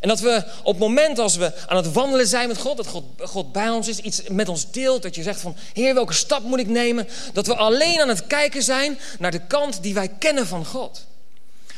En 0.07 0.13
dat 0.13 0.21
we 0.21 0.43
op 0.63 0.73
het 0.73 0.79
moment 0.79 1.19
als 1.19 1.35
we 1.35 1.53
aan 1.65 1.77
het 1.77 1.91
wandelen 1.91 2.27
zijn 2.27 2.47
met 2.47 2.57
God, 2.57 2.77
dat 2.77 2.87
God, 2.87 3.03
God 3.21 3.51
bij 3.51 3.69
ons 3.69 3.87
is, 3.87 3.99
iets 3.99 4.21
met 4.27 4.49
ons 4.49 4.71
deelt, 4.71 5.01
dat 5.01 5.15
je 5.15 5.23
zegt 5.23 5.39
van, 5.39 5.55
Heer, 5.73 5.93
welke 5.93 6.13
stap 6.13 6.43
moet 6.43 6.59
ik 6.59 6.67
nemen? 6.67 7.07
Dat 7.33 7.47
we 7.47 7.55
alleen 7.55 8.01
aan 8.01 8.07
het 8.07 8.27
kijken 8.27 8.63
zijn 8.63 8.99
naar 9.19 9.31
de 9.31 9.47
kant 9.47 9.83
die 9.83 9.93
wij 9.93 10.07
kennen 10.19 10.47
van 10.47 10.65
God. 10.65 11.05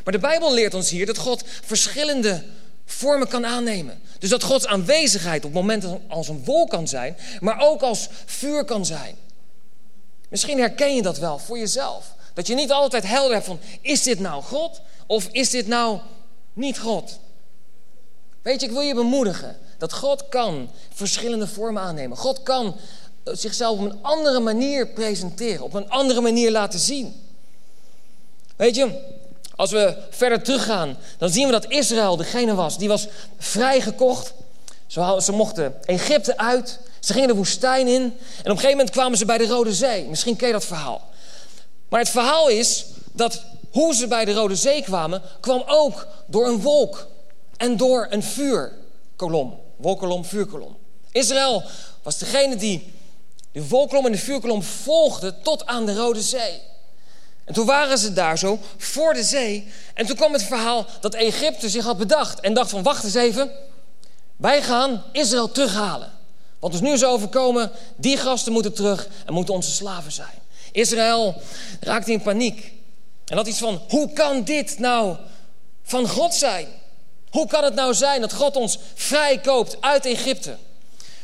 Maar 0.03 0.13
de 0.13 0.19
Bijbel 0.19 0.53
leert 0.53 0.73
ons 0.73 0.89
hier 0.89 1.05
dat 1.05 1.17
God 1.17 1.43
verschillende 1.65 2.43
vormen 2.85 3.27
kan 3.27 3.45
aannemen. 3.45 4.01
Dus 4.19 4.29
dat 4.29 4.43
Gods 4.43 4.67
aanwezigheid 4.67 5.45
op 5.45 5.53
momenten 5.53 6.01
als 6.07 6.27
een 6.27 6.43
wolk 6.43 6.69
kan 6.69 6.87
zijn, 6.87 7.17
maar 7.39 7.59
ook 7.59 7.81
als 7.81 8.07
vuur 8.25 8.65
kan 8.65 8.85
zijn. 8.85 9.15
Misschien 10.29 10.59
herken 10.59 10.95
je 10.95 11.01
dat 11.01 11.17
wel 11.17 11.39
voor 11.39 11.57
jezelf. 11.57 12.13
Dat 12.33 12.47
je 12.47 12.55
niet 12.55 12.71
altijd 12.71 13.03
helder 13.03 13.33
hebt 13.33 13.45
van, 13.45 13.59
is 13.81 14.03
dit 14.03 14.19
nou 14.19 14.43
God 14.43 14.81
of 15.07 15.27
is 15.31 15.49
dit 15.49 15.67
nou 15.67 15.99
niet 16.53 16.79
God? 16.79 17.19
Weet 18.41 18.61
je, 18.61 18.67
ik 18.67 18.71
wil 18.71 18.81
je 18.81 18.93
bemoedigen 18.93 19.57
dat 19.77 19.93
God 19.93 20.29
kan 20.29 20.69
verschillende 20.93 21.47
vormen 21.47 21.81
aannemen. 21.81 22.17
God 22.17 22.43
kan 22.43 22.75
eh, 23.23 23.33
zichzelf 23.35 23.79
op 23.79 23.85
een 23.85 23.99
andere 24.01 24.39
manier 24.39 24.87
presenteren, 24.87 25.63
op 25.63 25.73
een 25.73 25.89
andere 25.89 26.21
manier 26.21 26.51
laten 26.51 26.79
zien. 26.79 27.27
Weet 28.55 28.75
je, 28.75 29.17
als 29.55 29.71
we 29.71 29.97
verder 30.09 30.41
teruggaan, 30.41 30.97
dan 31.17 31.29
zien 31.29 31.45
we 31.45 31.51
dat 31.51 31.65
Israël 31.67 32.17
degene 32.17 32.55
was 32.55 32.77
die 32.77 32.87
was 32.87 33.07
vrijgekocht. 33.37 34.33
Ze 35.19 35.31
mochten 35.31 35.73
Egypte 35.85 36.37
uit, 36.37 36.79
ze 36.99 37.13
gingen 37.13 37.27
de 37.27 37.35
woestijn 37.35 37.87
in 37.87 38.01
en 38.01 38.11
op 38.11 38.45
een 38.45 38.51
gegeven 38.51 38.69
moment 38.69 38.89
kwamen 38.89 39.17
ze 39.17 39.25
bij 39.25 39.37
de 39.37 39.47
Rode 39.47 39.73
Zee. 39.73 40.05
Misschien 40.05 40.35
ken 40.35 40.47
je 40.47 40.53
dat 40.53 40.65
verhaal. 40.65 41.01
Maar 41.89 41.99
het 41.99 42.09
verhaal 42.09 42.47
is 42.47 42.85
dat 43.11 43.41
hoe 43.71 43.95
ze 43.95 44.07
bij 44.07 44.25
de 44.25 44.33
Rode 44.33 44.55
Zee 44.55 44.83
kwamen, 44.83 45.21
kwam 45.39 45.63
ook 45.67 46.07
door 46.27 46.47
een 46.47 46.61
wolk 46.61 47.07
en 47.59 47.77
door 47.77 48.07
een 48.09 48.23
vuurkolom. 48.23 49.59
Wolkolom, 49.75 50.25
vuurkolom. 50.25 50.77
Israël 51.11 51.63
was 52.03 52.17
degene 52.17 52.55
die 52.55 52.93
de 53.51 53.67
wolkolom 53.67 54.05
en 54.05 54.11
de 54.11 54.17
vuurkolom 54.17 54.63
volgde 54.63 55.35
tot 55.41 55.65
aan 55.65 55.85
de 55.85 55.93
Rode 55.93 56.21
Zee. 56.21 56.61
En 57.45 57.53
toen 57.53 57.65
waren 57.65 57.97
ze 57.97 58.13
daar 58.13 58.37
zo 58.37 58.59
voor 58.77 59.13
de 59.13 59.23
zee. 59.23 59.67
En 59.93 60.05
toen 60.05 60.15
kwam 60.15 60.33
het 60.33 60.43
verhaal 60.43 60.85
dat 61.01 61.13
Egypte 61.13 61.69
zich 61.69 61.83
had 61.83 61.97
bedacht. 61.97 62.39
En 62.39 62.53
dacht 62.53 62.69
van 62.69 62.83
wacht 62.83 63.03
eens 63.03 63.13
even. 63.13 63.51
Wij 64.37 64.61
gaan 64.61 65.03
Israël 65.11 65.51
terughalen. 65.51 66.11
Wat 66.59 66.71
ons 66.71 66.81
nu 66.81 66.91
is 66.91 67.03
overkomen, 67.03 67.71
die 67.95 68.17
gasten 68.17 68.51
moeten 68.51 68.73
terug 68.73 69.07
en 69.25 69.33
moeten 69.33 69.53
onze 69.53 69.71
slaven 69.71 70.11
zijn. 70.11 70.37
Israël 70.71 71.41
raakte 71.79 72.11
in 72.11 72.21
paniek. 72.21 72.73
En 73.25 73.37
had 73.37 73.47
iets 73.47 73.59
van, 73.59 73.81
hoe 73.89 74.13
kan 74.13 74.43
dit 74.43 74.79
nou 74.79 75.15
van 75.83 76.07
God 76.07 76.33
zijn? 76.33 76.67
Hoe 77.29 77.47
kan 77.47 77.63
het 77.63 77.73
nou 77.73 77.93
zijn 77.93 78.21
dat 78.21 78.33
God 78.33 78.55
ons 78.55 78.79
vrijkoopt 78.93 79.81
uit 79.81 80.05
Egypte? 80.05 80.57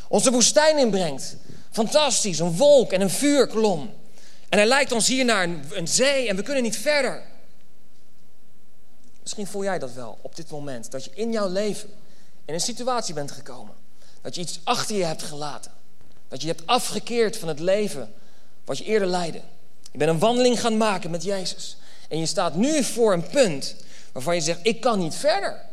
Onze 0.07 0.31
woestijn 0.31 0.77
inbrengt. 0.77 1.35
Fantastisch, 1.71 2.39
een 2.39 2.55
wolk 2.55 2.91
en 2.91 3.01
een 3.01 3.09
vuurkolom. 3.09 3.93
En 4.49 4.57
hij 4.57 4.67
lijkt 4.67 4.91
ons 4.91 5.07
hier 5.07 5.25
naar 5.25 5.43
een, 5.43 5.63
een 5.71 5.87
zee 5.87 6.27
en 6.27 6.35
we 6.35 6.41
kunnen 6.41 6.63
niet 6.63 6.77
verder. 6.77 7.21
Misschien 9.21 9.47
voel 9.47 9.63
jij 9.63 9.79
dat 9.79 9.93
wel 9.93 10.17
op 10.21 10.35
dit 10.35 10.49
moment. 10.51 10.91
Dat 10.91 11.03
je 11.03 11.11
in 11.13 11.31
jouw 11.31 11.49
leven 11.49 11.89
in 12.45 12.53
een 12.53 12.59
situatie 12.59 13.13
bent 13.13 13.31
gekomen. 13.31 13.75
Dat 14.21 14.35
je 14.35 14.41
iets 14.41 14.59
achter 14.63 14.95
je 14.95 15.03
hebt 15.03 15.23
gelaten. 15.23 15.71
Dat 16.27 16.41
je 16.41 16.47
hebt 16.47 16.67
afgekeerd 16.67 17.37
van 17.37 17.47
het 17.47 17.59
leven 17.59 18.13
wat 18.65 18.77
je 18.77 18.83
eerder 18.83 19.07
leidde. 19.07 19.41
Je 19.91 19.97
bent 19.97 20.11
een 20.11 20.19
wandeling 20.19 20.59
gaan 20.59 20.77
maken 20.77 21.11
met 21.11 21.23
Jezus. 21.23 21.77
En 22.09 22.19
je 22.19 22.25
staat 22.25 22.55
nu 22.55 22.83
voor 22.83 23.13
een 23.13 23.27
punt 23.27 23.75
waarvan 24.11 24.35
je 24.35 24.41
zegt: 24.41 24.59
Ik 24.61 24.81
kan 24.81 24.99
niet 24.99 25.15
verder. 25.15 25.65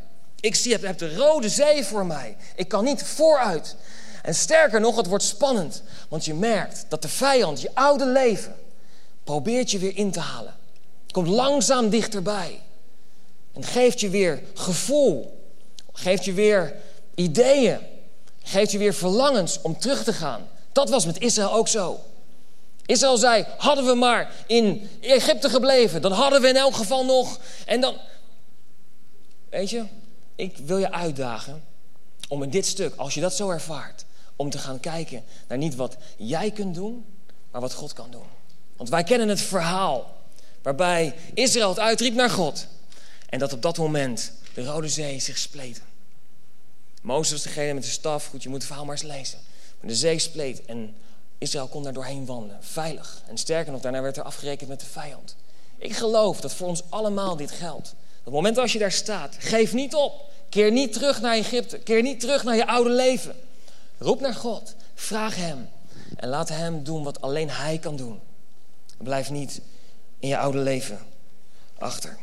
Ik 0.43 0.55
zie, 0.55 0.73
heb, 0.73 0.83
heb 0.83 0.99
de 0.99 1.17
rode 1.17 1.49
zee 1.49 1.85
voor 1.85 2.07
mij. 2.07 2.37
Ik 2.55 2.69
kan 2.69 2.85
niet 2.85 3.03
vooruit. 3.03 3.77
En 4.23 4.35
sterker 4.35 4.81
nog, 4.81 4.97
het 4.97 5.07
wordt 5.07 5.25
spannend. 5.25 5.83
Want 6.09 6.25
je 6.25 6.35
merkt 6.35 6.85
dat 6.89 7.03
de 7.03 7.09
vijand, 7.09 7.61
je 7.61 7.71
oude 7.75 8.07
leven, 8.07 8.55
probeert 9.25 9.71
je 9.71 9.79
weer 9.79 9.97
in 9.97 10.11
te 10.11 10.21
halen. 10.21 10.55
Komt 11.11 11.29
langzaam 11.29 11.89
dichterbij. 11.89 12.61
En 13.53 13.65
geeft 13.65 14.01
je 14.01 14.09
weer 14.09 14.43
gevoel. 14.55 15.45
Geeft 15.93 16.25
je 16.25 16.33
weer 16.33 16.75
ideeën. 17.15 17.79
Geeft 18.43 18.73
je 18.73 18.79
weer 18.79 18.95
verlangens 18.95 19.61
om 19.61 19.79
terug 19.79 20.05
te 20.05 20.13
gaan. 20.13 20.49
Dat 20.73 20.91
was 20.91 21.07
met 21.07 21.21
Israël 21.21 21.53
ook 21.53 21.69
zo. 21.69 22.01
Israël 22.87 23.17
zei: 23.17 23.47
hadden 23.57 23.87
we 23.87 23.95
maar 23.95 24.35
in 24.47 24.91
Egypte 25.01 25.51
gebleven, 25.51 26.03
dan 26.03 26.13
hadden 26.13 26.41
we 26.41 26.49
in 26.49 26.57
elk 26.57 26.75
geval 26.75 27.05
nog. 27.05 27.39
En 27.67 27.81
dan. 27.81 27.97
Weet 29.51 29.71
je, 29.71 29.85
ik 30.35 30.57
wil 30.57 30.79
je 30.79 30.93
uitdagen 30.93 31.65
om 32.29 32.43
in 32.43 32.51
dit 32.51 32.67
stuk, 32.67 32.95
als 32.97 33.15
je 33.15 33.21
dat 33.21 33.35
zo 33.35 33.51
ervaart, 33.51 34.05
om 34.37 34.51
te 34.51 34.59
gaan 34.59 34.81
kijken 34.81 35.25
naar 35.49 35.59
niet 35.59 35.75
wat 35.75 35.97
jij 36.17 36.51
kunt 36.51 36.75
doen, 36.75 37.05
maar 37.51 37.61
wat 37.61 37.75
God 37.75 37.93
kan 37.93 38.11
doen. 38.11 38.27
Want 38.77 38.89
wij 38.89 39.05
kennen 39.05 39.29
het 39.29 39.41
verhaal 39.41 40.17
waarbij 40.63 41.15
Israël 41.35 41.69
het 41.69 41.79
uitriep 41.79 42.15
naar 42.15 42.31
God. 42.31 42.67
En 43.29 43.39
dat 43.39 43.53
op 43.53 43.63
dat 43.63 43.79
moment 43.79 44.33
de 44.55 44.65
Rode 44.65 44.89
Zee 44.89 45.21
zich 45.21 45.39
spleet. 45.39 45.83
Mozes 47.03 47.33
was 47.33 47.43
degene 47.43 47.75
met 47.75 47.83
de 47.83 47.89
staf. 47.89 48.27
Goed, 48.27 48.43
je 48.43 48.49
moet 48.49 48.59
het 48.59 48.67
verhaal 48.67 48.85
maar 48.85 48.95
eens 48.95 49.05
lezen. 49.05 49.39
Maar 49.81 49.91
de 49.91 49.97
zee 49.97 50.19
spleet 50.19 50.65
en 50.65 50.95
Israël 51.39 51.69
kon 51.69 51.83
daar 51.83 51.93
doorheen 51.93 52.27
wandelen. 52.27 52.59
Veilig. 52.61 53.23
En 53.27 53.39
sterker 53.39 53.73
nog, 53.73 53.81
daarna 53.81 54.03
werd 54.03 54.17
er 54.17 54.23
afgerekend 54.23 54.69
met 54.69 54.81
de 54.81 54.87
vijand. 54.87 55.37
Ik 55.79 55.97
geloof 55.97 56.41
dat 56.41 56.55
voor 56.55 56.69
ons 56.69 56.83
allemaal 56.89 57.37
dit 57.37 57.51
geldt. 57.51 57.95
Het 58.25 58.33
moment 58.33 58.59
als 58.59 58.73
je 58.73 58.79
daar 58.79 58.93
staat, 58.93 59.37
geef 59.39 59.73
niet 59.73 59.95
op. 59.95 60.31
Keer 60.49 60.73
niet 60.73 60.93
terug 60.93 61.21
naar 61.21 61.35
Egypte. 61.35 61.79
Keer 61.79 62.03
niet 62.03 62.21
terug 62.21 62.45
naar 62.45 62.57
je 62.57 62.67
oude 62.67 62.91
leven. 62.91 63.35
Roep 63.99 64.21
naar 64.21 64.35
God. 64.35 64.75
Vraag 64.95 65.37
Hem. 65.37 65.69
En 66.17 66.29
laat 66.29 66.49
Hem 66.49 66.85
doen 66.85 67.03
wat 67.03 67.21
alleen 67.21 67.51
Hij 67.51 67.79
kan 67.79 67.97
doen. 67.97 68.21
Blijf 68.99 69.31
niet 69.31 69.61
in 70.19 70.29
je 70.29 70.39
oude 70.39 70.59
leven 70.59 70.99
achter. 71.79 72.19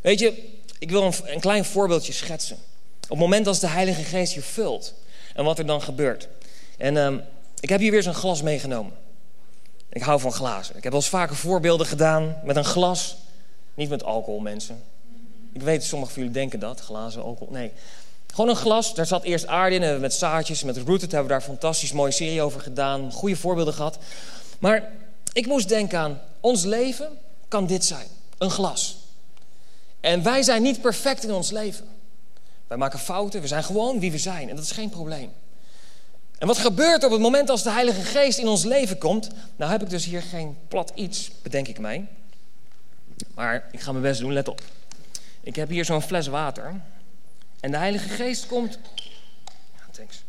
Weet 0.00 0.18
je, 0.18 0.58
ik 0.78 0.90
wil 0.90 1.02
een, 1.02 1.14
een 1.24 1.40
klein 1.40 1.64
voorbeeldje 1.64 2.12
schetsen. 2.12 2.56
Op 3.02 3.08
het 3.08 3.18
moment 3.18 3.46
als 3.46 3.60
de 3.60 3.68
Heilige 3.68 4.02
Geest 4.02 4.34
je 4.34 4.42
vult 4.42 4.94
en 5.34 5.44
wat 5.44 5.58
er 5.58 5.66
dan 5.66 5.82
gebeurt. 5.82 6.28
En 6.78 6.96
ehm, 6.96 7.18
ik 7.60 7.68
heb 7.68 7.80
hier 7.80 7.90
weer 7.90 8.02
zo'n 8.02 8.14
glas 8.14 8.42
meegenomen. 8.42 8.92
Ik 9.88 10.02
hou 10.02 10.20
van 10.20 10.32
glazen. 10.32 10.76
Ik 10.76 10.82
heb 10.82 10.92
wel 10.92 11.00
eens 11.00 11.10
vaker 11.10 11.36
voorbeelden 11.36 11.86
gedaan 11.86 12.40
met 12.44 12.56
een 12.56 12.64
glas. 12.64 13.16
Niet 13.80 13.88
met 13.88 14.04
alcohol, 14.04 14.40
mensen. 14.40 14.82
Ik 15.52 15.62
weet, 15.62 15.84
sommigen 15.84 16.14
van 16.14 16.22
jullie 16.22 16.38
denken 16.38 16.60
dat, 16.60 16.80
glazen, 16.80 17.22
alcohol. 17.22 17.52
Nee, 17.52 17.72
gewoon 18.34 18.50
een 18.50 18.56
glas. 18.56 18.94
Daar 18.94 19.06
zat 19.06 19.22
eerst 19.22 19.46
aarde 19.46 19.76
in. 19.76 20.00
Met 20.00 20.14
zaadjes, 20.14 20.62
met 20.62 20.76
rooted 20.76 21.12
hebben 21.12 21.22
we 21.22 21.28
daar 21.28 21.42
fantastisch 21.42 21.92
mooie 21.92 22.10
serie 22.10 22.42
over 22.42 22.60
gedaan. 22.60 23.12
Goede 23.12 23.36
voorbeelden 23.36 23.74
gehad. 23.74 23.98
Maar 24.58 24.92
ik 25.32 25.46
moest 25.46 25.68
denken 25.68 25.98
aan, 25.98 26.20
ons 26.40 26.64
leven 26.64 27.08
kan 27.48 27.66
dit 27.66 27.84
zijn. 27.84 28.06
Een 28.38 28.50
glas. 28.50 28.96
En 30.00 30.22
wij 30.22 30.42
zijn 30.42 30.62
niet 30.62 30.80
perfect 30.80 31.24
in 31.24 31.32
ons 31.32 31.50
leven. 31.50 31.86
Wij 32.66 32.76
maken 32.76 32.98
fouten, 32.98 33.40
we 33.40 33.46
zijn 33.46 33.64
gewoon 33.64 34.00
wie 34.00 34.10
we 34.10 34.18
zijn. 34.18 34.48
En 34.48 34.56
dat 34.56 34.64
is 34.64 34.70
geen 34.72 34.90
probleem. 34.90 35.32
En 36.38 36.46
wat 36.46 36.58
gebeurt 36.58 37.04
op 37.04 37.10
het 37.10 37.20
moment 37.20 37.50
als 37.50 37.62
de 37.62 37.70
Heilige 37.70 38.02
Geest 38.02 38.38
in 38.38 38.48
ons 38.48 38.64
leven 38.64 38.98
komt? 38.98 39.28
Nou 39.56 39.70
heb 39.70 39.82
ik 39.82 39.90
dus 39.90 40.04
hier 40.04 40.22
geen 40.22 40.56
plat 40.68 40.92
iets, 40.94 41.30
bedenk 41.42 41.68
ik 41.68 41.78
mij. 41.78 42.08
Maar 43.34 43.68
ik 43.72 43.80
ga 43.80 43.90
mijn 43.92 44.04
best 44.04 44.20
doen, 44.20 44.32
let 44.32 44.48
op. 44.48 44.62
Ik 45.40 45.56
heb 45.56 45.68
hier 45.68 45.84
zo'n 45.84 46.02
fles 46.02 46.26
water. 46.26 46.80
En 47.60 47.70
de 47.70 47.76
Heilige 47.76 48.08
Geest 48.08 48.46
komt. 48.46 48.78
Ja, 49.76 49.86
thanks. 49.90 50.24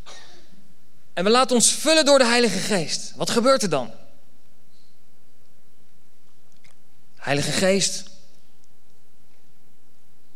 En 1.14 1.24
we 1.24 1.30
laten 1.30 1.56
ons 1.56 1.74
vullen 1.74 2.06
door 2.06 2.18
de 2.18 2.26
Heilige 2.26 2.60
Geest. 2.60 3.14
Wat 3.16 3.30
gebeurt 3.30 3.64
er 3.64 3.70
dan? 3.70 3.92
Heilige 7.16 7.52
Geest 7.52 8.10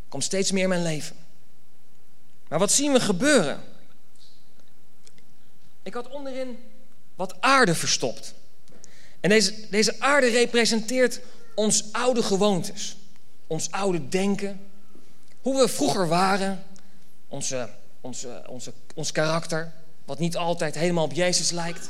komt 0.08 0.24
steeds 0.24 0.52
meer 0.52 0.63
in 0.63 0.70
mijn 0.70 0.84
leven. 0.84 1.15
Maar 2.48 2.60
wat 2.60 2.72
zien 2.72 2.91
we 2.91 3.00
gebeuren? 3.00 3.63
Ik 5.84 5.94
had 5.94 6.10
onderin 6.10 6.58
wat 7.15 7.41
aarde 7.41 7.76
verstopt. 7.76 8.34
En 9.20 9.30
deze, 9.30 9.70
deze 9.70 10.00
aarde 10.00 10.30
representeert 10.30 11.20
ons 11.56 11.84
oude 11.91 12.24
gewoontes, 12.24 12.96
ons 13.48 13.72
oude 13.72 14.10
denken, 14.10 14.60
hoe 15.41 15.62
we 15.62 15.68
vroeger 15.68 16.08
waren, 16.08 16.63
onze, 17.28 17.70
onze, 18.02 18.44
onze, 18.48 18.74
ons 18.96 19.12
karakter, 19.12 19.74
wat 20.06 20.20
niet 20.20 20.38
altijd 20.38 20.76
helemaal 20.76 21.04
op 21.04 21.13
Jezus 21.13 21.52
lijkt. 21.52 21.89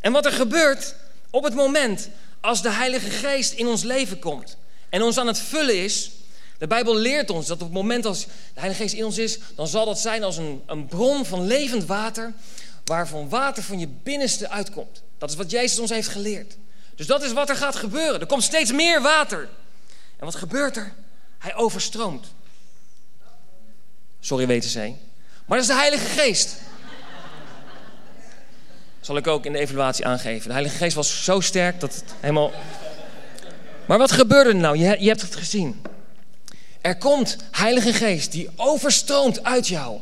En 0.00 0.12
wat 0.12 0.26
er 0.26 0.32
gebeurt 0.32 0.94
op 1.30 1.44
het 1.44 1.54
moment 1.54 2.08
als 2.40 2.62
de 2.62 2.70
Heilige 2.70 3.10
Geest 3.10 3.52
in 3.52 3.66
ons 3.66 3.82
leven 3.82 4.18
komt 4.18 4.56
en 4.88 5.02
ons 5.02 5.18
aan 5.18 5.26
het 5.26 5.38
vullen 5.38 5.84
is. 5.84 6.10
De 6.58 6.66
Bijbel 6.66 6.96
leert 6.96 7.30
ons 7.30 7.46
dat 7.46 7.56
op 7.56 7.66
het 7.66 7.72
moment 7.72 8.06
als 8.06 8.24
de 8.24 8.60
Heilige 8.60 8.82
Geest 8.82 8.94
in 8.94 9.04
ons 9.04 9.18
is, 9.18 9.38
dan 9.54 9.68
zal 9.68 9.84
dat 9.84 9.98
zijn 9.98 10.22
als 10.22 10.36
een, 10.36 10.62
een 10.66 10.86
bron 10.86 11.24
van 11.24 11.46
levend 11.46 11.84
water, 11.84 12.32
waarvan 12.84 13.28
water 13.28 13.62
van 13.62 13.78
je 13.78 13.88
binnenste 14.02 14.48
uitkomt. 14.48 15.02
Dat 15.18 15.30
is 15.30 15.36
wat 15.36 15.50
Jezus 15.50 15.78
ons 15.78 15.90
heeft 15.90 16.08
geleerd. 16.08 16.56
Dus 17.00 17.08
dat 17.08 17.22
is 17.22 17.32
wat 17.32 17.48
er 17.48 17.56
gaat 17.56 17.76
gebeuren. 17.76 18.20
Er 18.20 18.26
komt 18.26 18.42
steeds 18.42 18.72
meer 18.72 19.02
water. 19.02 19.48
En 20.16 20.24
wat 20.24 20.34
gebeurt 20.34 20.76
er? 20.76 20.92
Hij 21.38 21.54
overstroomt. 21.54 22.26
Sorry, 24.20 24.46
weten 24.46 24.70
zij. 24.70 24.96
Maar 25.46 25.58
dat 25.58 25.68
is 25.68 25.74
de 25.74 25.80
Heilige 25.80 26.06
Geest. 26.06 26.56
Zal 29.00 29.16
ik 29.16 29.26
ook 29.26 29.44
in 29.44 29.52
de 29.52 29.58
evaluatie 29.58 30.06
aangeven. 30.06 30.46
De 30.46 30.52
Heilige 30.52 30.76
Geest 30.76 30.94
was 30.94 31.24
zo 31.24 31.40
sterk 31.40 31.80
dat 31.80 31.94
het 31.94 32.04
helemaal. 32.20 32.52
Maar 33.86 33.98
wat 33.98 34.12
gebeurde 34.12 34.50
er 34.50 34.56
nou? 34.56 34.76
Je, 34.78 34.96
je 34.98 35.08
hebt 35.08 35.22
het 35.22 35.36
gezien. 35.36 35.82
Er 36.80 36.96
komt 36.96 37.36
Heilige 37.50 37.92
Geest 37.92 38.32
die 38.32 38.50
overstroomt 38.56 39.44
uit 39.44 39.68
jou. 39.68 40.00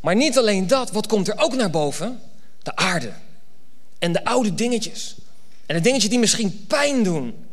Maar 0.00 0.16
niet 0.16 0.38
alleen 0.38 0.66
dat, 0.66 0.90
wat 0.90 1.06
komt 1.06 1.28
er 1.28 1.38
ook 1.38 1.54
naar 1.54 1.70
boven? 1.70 2.20
De 2.62 2.76
aarde. 2.76 3.12
En 3.98 4.12
de 4.12 4.24
oude 4.24 4.54
dingetjes. 4.54 5.16
En 5.72 5.78
de 5.78 5.84
dingetjes 5.84 6.10
die 6.10 6.18
misschien 6.18 6.66
pijn 6.66 7.02
doen. 7.02 7.46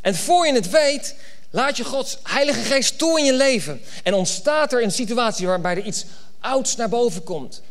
En 0.00 0.14
voor 0.14 0.46
je 0.46 0.52
het 0.52 0.70
weet, 0.70 1.14
laat 1.50 1.76
je 1.76 1.84
Gods 1.84 2.18
Heilige 2.22 2.60
Geest 2.60 2.98
toe 2.98 3.18
in 3.18 3.24
je 3.24 3.32
leven. 3.32 3.80
En 4.02 4.14
ontstaat 4.14 4.72
er 4.72 4.82
een 4.82 4.92
situatie 4.92 5.46
waarbij 5.46 5.76
er 5.76 5.84
iets 5.84 6.04
ouds 6.40 6.76
naar 6.76 6.88
boven 6.88 7.22
komt. 7.22 7.62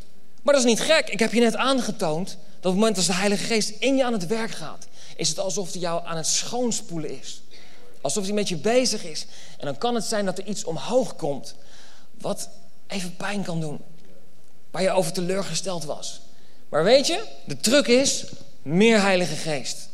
Maar 0.41 0.53
dat 0.53 0.63
is 0.63 0.69
niet 0.69 0.79
gek. 0.79 1.09
Ik 1.09 1.19
heb 1.19 1.33
je 1.33 1.39
net 1.39 1.55
aangetoond 1.55 2.27
dat 2.27 2.37
op 2.55 2.63
het 2.63 2.73
moment 2.73 2.97
als 2.97 3.05
de 3.05 3.13
Heilige 3.13 3.43
Geest 3.43 3.69
in 3.79 3.95
je 3.95 4.03
aan 4.03 4.13
het 4.13 4.27
werk 4.27 4.51
gaat, 4.51 4.87
is 5.15 5.29
het 5.29 5.39
alsof 5.39 5.71
hij 5.71 5.81
jou 5.81 6.05
aan 6.05 6.17
het 6.17 6.27
schoonspoelen 6.27 7.19
is. 7.19 7.41
Alsof 8.01 8.23
hij 8.23 8.33
met 8.33 8.49
je 8.49 8.57
bezig 8.57 9.03
is. 9.03 9.25
En 9.59 9.65
dan 9.65 9.77
kan 9.77 9.95
het 9.95 10.05
zijn 10.05 10.25
dat 10.25 10.37
er 10.37 10.45
iets 10.45 10.63
omhoog 10.63 11.15
komt 11.15 11.55
wat 12.17 12.49
even 12.87 13.15
pijn 13.15 13.43
kan 13.43 13.61
doen. 13.61 13.81
Waar 14.71 14.81
je 14.81 14.91
over 14.91 15.11
teleurgesteld 15.11 15.83
was. 15.83 16.21
Maar 16.69 16.83
weet 16.83 17.07
je, 17.07 17.23
de 17.45 17.57
truc 17.57 17.87
is 17.87 18.25
meer 18.67 19.01
Heilige 19.01 19.35
Geest. 19.35 19.89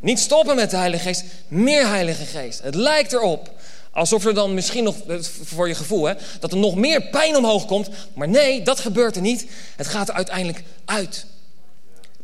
Niet 0.00 0.18
stoppen 0.18 0.56
met 0.56 0.70
de 0.70 0.76
Heilige 0.76 1.02
Geest, 1.02 1.24
meer 1.48 1.86
Heilige 1.86 2.24
Geest. 2.24 2.62
Het 2.62 2.74
lijkt 2.74 3.12
erop 3.12 3.50
alsof 3.96 4.24
er 4.24 4.34
dan 4.34 4.54
misschien 4.54 4.84
nog, 4.84 4.96
voor 5.44 5.68
je 5.68 5.74
gevoel, 5.74 6.04
hè, 6.04 6.14
dat 6.40 6.52
er 6.52 6.58
nog 6.58 6.74
meer 6.74 7.02
pijn 7.02 7.36
omhoog 7.36 7.66
komt. 7.66 7.88
Maar 8.14 8.28
nee, 8.28 8.62
dat 8.62 8.80
gebeurt 8.80 9.16
er 9.16 9.22
niet. 9.22 9.46
Het 9.76 9.86
gaat 9.86 10.08
er 10.08 10.14
uiteindelijk 10.14 10.62
uit. 10.84 11.26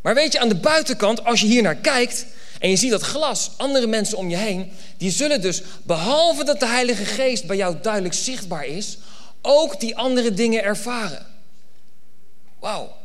Maar 0.01 0.15
weet 0.15 0.33
je, 0.33 0.41
aan 0.41 0.49
de 0.49 0.55
buitenkant, 0.55 1.25
als 1.25 1.41
je 1.41 1.47
hier 1.47 1.63
naar 1.63 1.77
kijkt 1.77 2.27
en 2.59 2.71
je 2.71 2.77
ziet 2.77 2.91
dat 2.91 3.03
glas, 3.03 3.51
andere 3.57 3.87
mensen 3.87 4.19
om 4.19 4.31
je 4.31 4.37
heen, 4.37 4.73
die 4.97 5.11
zullen 5.11 5.41
dus, 5.41 5.63
behalve 5.83 6.45
dat 6.45 6.61
de 6.61 6.67
Heilige 6.67 7.05
Geest 7.05 7.47
bij 7.47 7.57
jou 7.57 7.77
duidelijk 7.83 8.15
zichtbaar 8.15 8.67
is, 8.67 8.99
ook 9.43 9.81
die 9.81 9.97
andere 9.97 10.35
dingen 10.35 10.63
ervaren. 10.63 11.27
Wauw. 12.59 12.97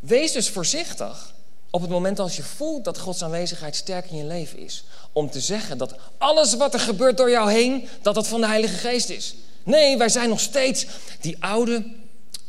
Wees 0.00 0.32
dus 0.32 0.48
voorzichtig 0.48 1.32
op 1.70 1.80
het 1.80 1.90
moment 1.90 2.18
als 2.18 2.36
je 2.36 2.42
voelt 2.42 2.84
dat 2.84 2.98
Gods 2.98 3.22
aanwezigheid 3.22 3.76
sterk 3.76 4.10
in 4.10 4.16
je 4.16 4.24
leven 4.24 4.58
is. 4.58 4.84
Om 5.12 5.30
te 5.30 5.40
zeggen 5.40 5.78
dat 5.78 5.94
alles 6.18 6.54
wat 6.54 6.74
er 6.74 6.80
gebeurt 6.80 7.16
door 7.16 7.30
jou 7.30 7.52
heen, 7.52 7.88
dat 8.02 8.14
dat 8.14 8.28
van 8.28 8.40
de 8.40 8.46
Heilige 8.46 8.76
Geest 8.76 9.08
is. 9.08 9.34
Nee, 9.62 9.98
wij 9.98 10.08
zijn 10.08 10.28
nog 10.28 10.40
steeds 10.40 10.86
die 11.20 11.36
oude. 11.40 11.84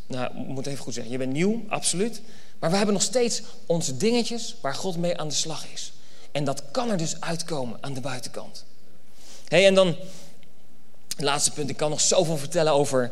Nou, 0.08 0.26
ik 0.26 0.48
moet 0.48 0.66
even 0.66 0.84
goed 0.84 0.94
zeggen, 0.94 1.12
je 1.12 1.18
bent 1.18 1.34
nieuw, 1.34 1.64
absoluut. 1.68 2.22
Maar 2.60 2.70
we 2.70 2.76
hebben 2.76 2.94
nog 2.94 3.04
steeds 3.04 3.42
onze 3.66 3.98
dingetjes 3.98 4.56
waar 4.62 4.76
God 4.76 4.98
mee 4.98 5.18
aan 5.18 5.28
de 5.28 5.34
slag 5.34 5.66
is. 5.74 5.92
En 6.32 6.44
dat 6.44 6.64
kan 6.72 6.90
er 6.90 6.98
dus 6.98 7.22
uitkomen 7.22 7.78
aan 7.82 7.94
de 7.94 8.02
buitenkant. 8.02 8.66
hey, 9.48 9.66
en 9.66 9.74
dan, 9.74 9.96
laatste 11.18 11.52
punt, 11.52 11.70
ik 11.70 11.78
kan 11.78 11.90
nog 11.90 12.02
zoveel 12.02 12.38
vertellen 12.38 12.74
over, 12.74 13.12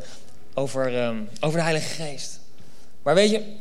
over, 0.53 1.03
um, 1.03 1.29
over 1.39 1.57
de 1.57 1.63
Heilige 1.63 2.03
Geest. 2.03 2.39
Maar 3.01 3.15
weet 3.15 3.29
je, 3.29 3.55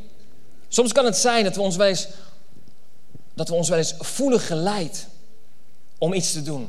soms 0.68 0.92
kan 0.92 1.04
het 1.04 1.16
zijn 1.16 1.44
dat 1.44 1.54
we 1.54 1.60
ons 1.60 1.78
eens, 1.78 2.08
dat 3.38 3.48
we 3.48 3.54
ons 3.54 3.68
wel 3.68 3.78
eens 3.78 3.94
voelen 3.98 4.40
geleid 4.40 5.06
om 5.98 6.12
iets 6.12 6.32
te 6.32 6.42
doen. 6.42 6.68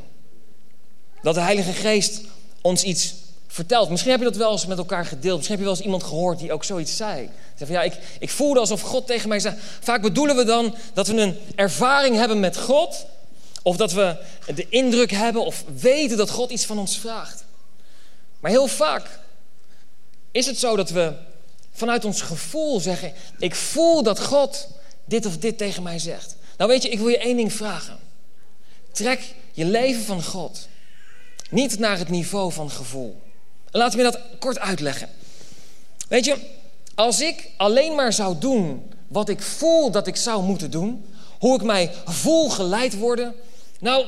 Dat 1.21 1.33
de 1.33 1.41
Heilige 1.41 1.73
Geest 1.73 2.21
ons 2.61 2.83
iets 2.83 3.13
vertelt. 3.47 3.89
Misschien 3.89 4.11
heb 4.11 4.19
je 4.19 4.25
dat 4.25 4.35
wel 4.35 4.51
eens 4.51 4.65
met 4.65 4.77
elkaar 4.77 5.05
gedeeld. 5.05 5.35
Misschien 5.35 5.55
heb 5.55 5.65
je 5.65 5.69
wel 5.69 5.75
eens 5.75 5.85
iemand 5.85 6.03
gehoord 6.03 6.39
die 6.39 6.53
ook 6.53 6.63
zoiets 6.63 6.95
zei. 6.95 7.29
Zeg 7.55 7.67
van, 7.67 7.75
ja, 7.75 7.81
ik, 7.81 7.97
ik 8.19 8.29
voelde 8.29 8.59
alsof 8.59 8.81
God 8.81 9.07
tegen 9.07 9.29
mij 9.29 9.39
zei. 9.39 9.55
Vaak 9.79 10.01
bedoelen 10.01 10.35
we 10.35 10.43
dan 10.43 10.75
dat 10.93 11.07
we 11.07 11.21
een 11.21 11.37
ervaring 11.55 12.15
hebben 12.15 12.39
met 12.39 12.57
God. 12.57 13.05
Of 13.63 13.77
dat 13.77 13.91
we 13.91 14.17
de 14.55 14.69
indruk 14.69 15.11
hebben 15.11 15.45
of 15.45 15.63
weten 15.79 16.17
dat 16.17 16.29
God 16.29 16.51
iets 16.51 16.65
van 16.65 16.79
ons 16.79 16.97
vraagt. 16.97 17.43
Maar 18.39 18.51
heel 18.51 18.67
vaak 18.67 19.19
is 20.31 20.45
het 20.45 20.59
zo 20.59 20.75
dat 20.75 20.89
we 20.89 21.13
vanuit 21.71 22.05
ons 22.05 22.21
gevoel 22.21 22.79
zeggen: 22.79 23.13
Ik 23.39 23.55
voel 23.55 24.03
dat 24.03 24.19
God 24.19 24.67
dit 25.05 25.25
of 25.25 25.37
dit 25.37 25.57
tegen 25.57 25.83
mij 25.83 25.99
zegt. 25.99 26.37
Nou 26.59 26.71
weet 26.71 26.83
je, 26.83 26.89
ik 26.89 26.99
wil 26.99 27.07
je 27.07 27.17
één 27.17 27.37
ding 27.37 27.53
vragen. 27.53 27.97
Trek 28.91 29.21
je 29.51 29.65
leven 29.65 30.03
van 30.03 30.23
God 30.23 30.67
niet 31.49 31.79
naar 31.79 31.97
het 31.97 32.09
niveau 32.09 32.51
van 32.51 32.69
gevoel. 32.69 33.21
Laat 33.71 33.95
me 33.95 34.03
dat 34.03 34.19
kort 34.39 34.59
uitleggen. 34.59 35.09
Weet 36.07 36.25
je, 36.25 36.37
als 36.95 37.21
ik 37.21 37.49
alleen 37.57 37.95
maar 37.95 38.13
zou 38.13 38.37
doen 38.39 38.91
wat 39.07 39.29
ik 39.29 39.41
voel 39.41 39.91
dat 39.91 40.07
ik 40.07 40.15
zou 40.15 40.43
moeten 40.43 40.71
doen, 40.71 41.05
hoe 41.39 41.55
ik 41.55 41.63
mij 41.63 41.91
voel 42.05 42.49
geleid 42.49 42.97
worden. 42.97 43.35
Nou, 43.79 44.05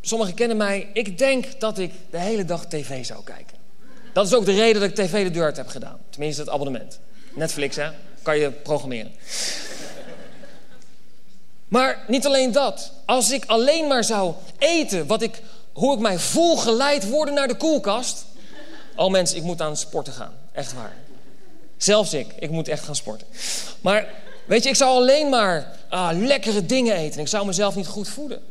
sommigen 0.00 0.34
kennen 0.34 0.56
mij. 0.56 0.88
Ik 0.92 1.18
denk 1.18 1.60
dat 1.60 1.78
ik 1.78 1.92
de 2.10 2.18
hele 2.18 2.44
dag 2.44 2.66
tv 2.66 3.04
zou 3.04 3.24
kijken. 3.24 3.56
Dat 4.12 4.26
is 4.26 4.34
ook 4.34 4.44
de 4.44 4.54
reden 4.54 4.80
dat 4.80 4.90
ik 4.90 5.06
tv 5.06 5.24
de 5.24 5.30
deur 5.30 5.44
uit 5.44 5.56
heb 5.56 5.68
gedaan. 5.68 5.98
Tenminste, 6.10 6.40
het 6.40 6.50
abonnement. 6.50 6.98
Netflix, 7.34 7.76
hè? 7.76 7.90
Kan 8.22 8.38
je 8.38 8.50
programmeren. 8.50 9.12
Maar 11.72 12.04
niet 12.06 12.26
alleen 12.26 12.52
dat. 12.52 12.92
Als 13.04 13.30
ik 13.30 13.44
alleen 13.46 13.86
maar 13.86 14.04
zou 14.04 14.34
eten 14.58 15.06
wat 15.06 15.22
ik, 15.22 15.42
hoe 15.72 15.94
ik 15.94 16.00
mij 16.00 16.18
voel 16.18 16.56
geleid 16.56 17.08
worden 17.08 17.34
naar 17.34 17.48
de 17.48 17.56
koelkast. 17.56 18.24
Oh 18.96 19.10
mensen, 19.10 19.36
ik 19.36 19.42
moet 19.42 19.60
aan 19.60 19.76
sporten 19.76 20.12
gaan. 20.12 20.32
Echt 20.52 20.72
waar. 20.72 20.96
Zelfs 21.76 22.14
ik. 22.14 22.32
Ik 22.38 22.50
moet 22.50 22.68
echt 22.68 22.84
gaan 22.84 22.96
sporten. 22.96 23.26
Maar 23.80 24.08
weet 24.44 24.62
je, 24.62 24.68
ik 24.68 24.74
zou 24.74 24.90
alleen 24.90 25.28
maar 25.28 25.76
ah, 25.88 26.10
lekkere 26.12 26.66
dingen 26.66 26.96
eten. 26.96 27.20
Ik 27.20 27.28
zou 27.28 27.46
mezelf 27.46 27.74
niet 27.74 27.86
goed 27.86 28.08
voeden. 28.08 28.42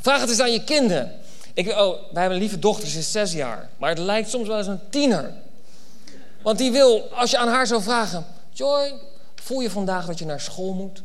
Vraag 0.00 0.20
het 0.20 0.30
eens 0.30 0.40
aan 0.40 0.52
je 0.52 0.64
kinderen. 0.64 1.12
Ik, 1.54 1.68
oh, 1.68 1.90
wij 2.12 2.20
hebben 2.20 2.32
een 2.32 2.38
lieve 2.38 2.58
dochter, 2.58 2.88
ze 2.88 2.98
is 2.98 3.12
zes 3.12 3.32
jaar. 3.32 3.68
Maar 3.78 3.88
het 3.88 3.98
lijkt 3.98 4.30
soms 4.30 4.48
wel 4.48 4.58
eens 4.58 4.66
een 4.66 4.88
tiener. 4.90 5.32
Want 6.42 6.58
die 6.58 6.72
wil, 6.72 7.08
als 7.14 7.30
je 7.30 7.38
aan 7.38 7.48
haar 7.48 7.66
zou 7.66 7.82
vragen... 7.82 8.26
Joy, 8.52 8.92
voel 9.34 9.60
je 9.60 9.70
vandaag 9.70 10.06
dat 10.06 10.18
je 10.18 10.24
naar 10.24 10.40
school 10.40 10.72
moet? 10.72 11.02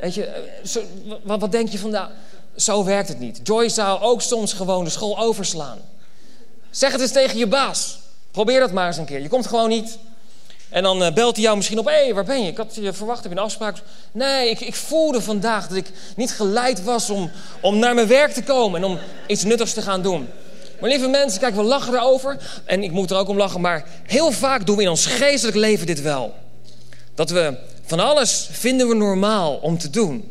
Weet 0.00 0.14
je, 0.14 0.24
eh, 0.24 0.82
wat, 1.22 1.40
wat 1.40 1.52
denk 1.52 1.68
je 1.68 1.78
vandaag? 1.78 2.10
Zo 2.56 2.84
werkt 2.84 3.08
het 3.08 3.18
niet. 3.18 3.40
Joy 3.42 3.68
zou 3.68 4.00
ook 4.00 4.22
soms 4.22 4.52
gewoon 4.52 4.84
de 4.84 4.90
school 4.90 5.18
overslaan. 5.18 5.78
Zeg 6.70 6.92
het 6.92 7.00
eens 7.00 7.12
tegen 7.12 7.38
je 7.38 7.46
baas. 7.46 7.98
Probeer 8.30 8.60
dat 8.60 8.72
maar 8.72 8.86
eens 8.86 8.96
een 8.96 9.04
keer. 9.04 9.20
Je 9.20 9.28
komt 9.28 9.46
gewoon 9.46 9.68
niet. 9.68 9.98
En 10.68 10.82
dan 10.82 11.02
uh, 11.02 11.12
belt 11.12 11.34
hij 11.34 11.44
jou 11.44 11.56
misschien 11.56 11.78
op. 11.78 11.86
Hé, 11.86 11.92
hey, 11.92 12.14
waar 12.14 12.24
ben 12.24 12.42
je? 12.42 12.50
Ik 12.50 12.56
had 12.56 12.74
je 12.74 12.92
verwacht, 12.92 13.22
heb 13.22 13.32
een 13.32 13.38
afspraak? 13.38 13.76
Nee, 14.12 14.50
ik, 14.50 14.60
ik 14.60 14.74
voelde 14.74 15.20
vandaag 15.20 15.68
dat 15.68 15.76
ik 15.76 15.90
niet 16.16 16.32
geleid 16.32 16.84
was 16.84 17.10
om, 17.10 17.30
om 17.60 17.78
naar 17.78 17.94
mijn 17.94 18.06
werk 18.06 18.32
te 18.32 18.42
komen 18.42 18.82
en 18.82 18.86
om 18.88 18.98
iets 19.26 19.44
nuttigs 19.44 19.72
te 19.72 19.82
gaan 19.82 20.02
doen. 20.02 20.28
Maar 20.80 20.90
lieve 20.90 21.08
mensen, 21.08 21.40
kijk, 21.40 21.54
we 21.54 21.62
lachen 21.62 21.94
erover. 21.94 22.36
En 22.64 22.82
ik 22.82 22.90
moet 22.90 23.10
er 23.10 23.16
ook 23.16 23.28
om 23.28 23.36
lachen. 23.36 23.60
Maar 23.60 23.84
heel 24.02 24.32
vaak 24.32 24.66
doen 24.66 24.76
we 24.76 24.82
in 24.82 24.88
ons 24.88 25.06
geestelijk 25.06 25.56
leven 25.56 25.86
dit 25.86 26.02
wel. 26.02 26.34
Dat 27.14 27.30
we 27.30 27.58
van 27.86 28.00
alles 28.00 28.48
vinden 28.50 28.88
we 28.88 28.94
normaal 28.94 29.54
om 29.54 29.78
te 29.78 29.90
doen. 29.90 30.30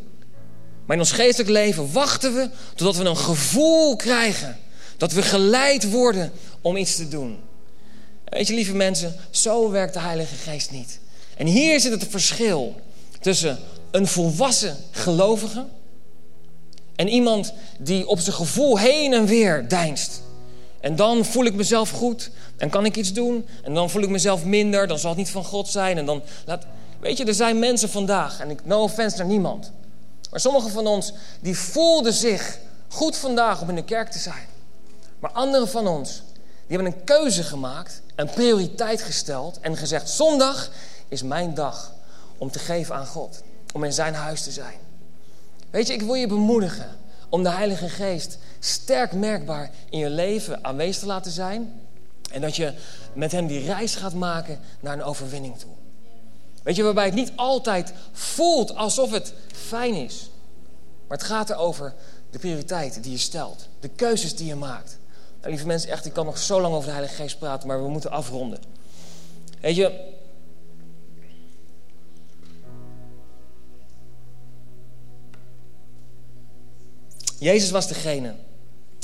Maar 0.85 0.95
in 0.95 1.01
ons 1.01 1.11
geestelijk 1.11 1.49
leven 1.49 1.91
wachten 1.91 2.35
we 2.35 2.49
totdat 2.75 2.95
we 2.95 3.09
een 3.09 3.17
gevoel 3.17 3.95
krijgen. 3.95 4.57
Dat 4.97 5.11
we 5.11 5.21
geleid 5.21 5.89
worden 5.89 6.31
om 6.61 6.77
iets 6.77 6.95
te 6.95 7.07
doen. 7.07 7.37
Weet 8.25 8.47
je, 8.47 8.53
lieve 8.53 8.75
mensen, 8.75 9.15
zo 9.29 9.69
werkt 9.69 9.93
de 9.93 9.99
Heilige 9.99 10.35
Geest 10.35 10.71
niet. 10.71 10.99
En 11.37 11.47
hier 11.47 11.79
zit 11.79 11.91
het 11.91 12.07
verschil 12.09 12.75
tussen 13.19 13.59
een 13.91 14.07
volwassen 14.07 14.77
gelovige 14.91 15.65
en 16.95 17.07
iemand 17.07 17.53
die 17.79 18.07
op 18.07 18.19
zijn 18.19 18.35
gevoel 18.35 18.79
heen 18.79 19.13
en 19.13 19.25
weer 19.25 19.67
deinst. 19.67 20.21
En 20.79 20.95
dan 20.95 21.25
voel 21.25 21.45
ik 21.45 21.53
mezelf 21.53 21.89
goed 21.89 22.29
en 22.57 22.69
kan 22.69 22.85
ik 22.85 22.95
iets 22.95 23.13
doen. 23.13 23.45
En 23.63 23.73
dan 23.73 23.89
voel 23.89 24.01
ik 24.01 24.09
mezelf 24.09 24.43
minder, 24.43 24.87
dan 24.87 24.99
zal 24.99 25.09
het 25.09 25.19
niet 25.19 25.29
van 25.29 25.43
God 25.43 25.67
zijn. 25.67 25.97
En 25.97 26.05
dan 26.05 26.21
laat... 26.45 26.65
Weet 27.05 27.17
je, 27.17 27.25
er 27.25 27.33
zijn 27.33 27.59
mensen 27.59 27.89
vandaag, 27.89 28.39
en 28.39 28.49
ik 28.49 28.65
no 28.65 28.83
offense 28.83 29.17
naar 29.17 29.25
niemand. 29.25 29.71
Maar 30.31 30.39
sommigen 30.39 30.71
van 30.71 30.87
ons, 30.87 31.13
die 31.41 31.57
voelden 31.57 32.13
zich 32.13 32.57
goed 32.87 33.17
vandaag 33.17 33.61
om 33.61 33.69
in 33.69 33.75
de 33.75 33.83
kerk 33.83 34.11
te 34.11 34.19
zijn. 34.19 34.47
Maar 35.19 35.31
anderen 35.31 35.67
van 35.67 35.87
ons, 35.87 36.23
die 36.67 36.77
hebben 36.77 36.85
een 36.85 37.03
keuze 37.03 37.43
gemaakt, 37.43 38.01
een 38.15 38.29
prioriteit 38.29 39.01
gesteld 39.01 39.59
en 39.59 39.77
gezegd: 39.77 40.09
Zondag 40.09 40.69
is 41.07 41.23
mijn 41.23 41.53
dag 41.53 41.93
om 42.37 42.51
te 42.51 42.59
geven 42.59 42.95
aan 42.95 43.07
God, 43.07 43.41
om 43.73 43.83
in 43.83 43.93
zijn 43.93 44.13
huis 44.13 44.43
te 44.43 44.51
zijn. 44.51 44.77
Weet 45.69 45.87
je, 45.87 45.93
ik 45.93 46.01
wil 46.01 46.13
je 46.13 46.27
bemoedigen 46.27 46.97
om 47.29 47.43
de 47.43 47.51
Heilige 47.51 47.89
Geest 47.89 48.37
sterk 48.59 49.11
merkbaar 49.13 49.69
in 49.89 49.99
je 49.99 50.09
leven 50.09 50.63
aanwezig 50.63 50.99
te 50.99 51.05
laten 51.05 51.31
zijn. 51.31 51.81
En 52.31 52.41
dat 52.41 52.55
je 52.55 52.73
met 53.13 53.31
hem 53.31 53.47
die 53.47 53.65
reis 53.65 53.95
gaat 53.95 54.13
maken 54.13 54.59
naar 54.79 54.93
een 54.93 55.03
overwinning 55.03 55.57
toe. 55.57 55.74
Weet 56.65 56.75
je, 56.75 56.83
waarbij 56.83 57.05
het 57.05 57.13
niet 57.13 57.31
altijd 57.35 57.93
voelt 58.11 58.75
alsof 58.75 59.11
het 59.11 59.33
fijn 59.53 59.93
is. 59.93 60.29
Maar 61.07 61.17
het 61.17 61.27
gaat 61.27 61.49
erover 61.49 61.93
de 62.29 62.39
prioriteiten 62.39 63.01
die 63.01 63.11
je 63.11 63.17
stelt, 63.17 63.67
de 63.79 63.87
keuzes 63.89 64.35
die 64.35 64.47
je 64.47 64.55
maakt. 64.55 64.97
Nou, 65.37 65.49
lieve 65.49 65.67
mensen, 65.67 65.89
echt, 65.89 66.05
ik 66.05 66.13
kan 66.13 66.25
nog 66.25 66.37
zo 66.37 66.61
lang 66.61 66.73
over 66.73 66.85
de 66.85 66.91
Heilige 66.91 67.15
Geest 67.15 67.39
praten, 67.39 67.67
maar 67.67 67.83
we 67.83 67.89
moeten 67.89 68.11
afronden. 68.11 68.59
Weet 69.61 69.75
je. 69.75 70.13
Jezus 77.37 77.71
was 77.71 77.87
degene 77.87 78.35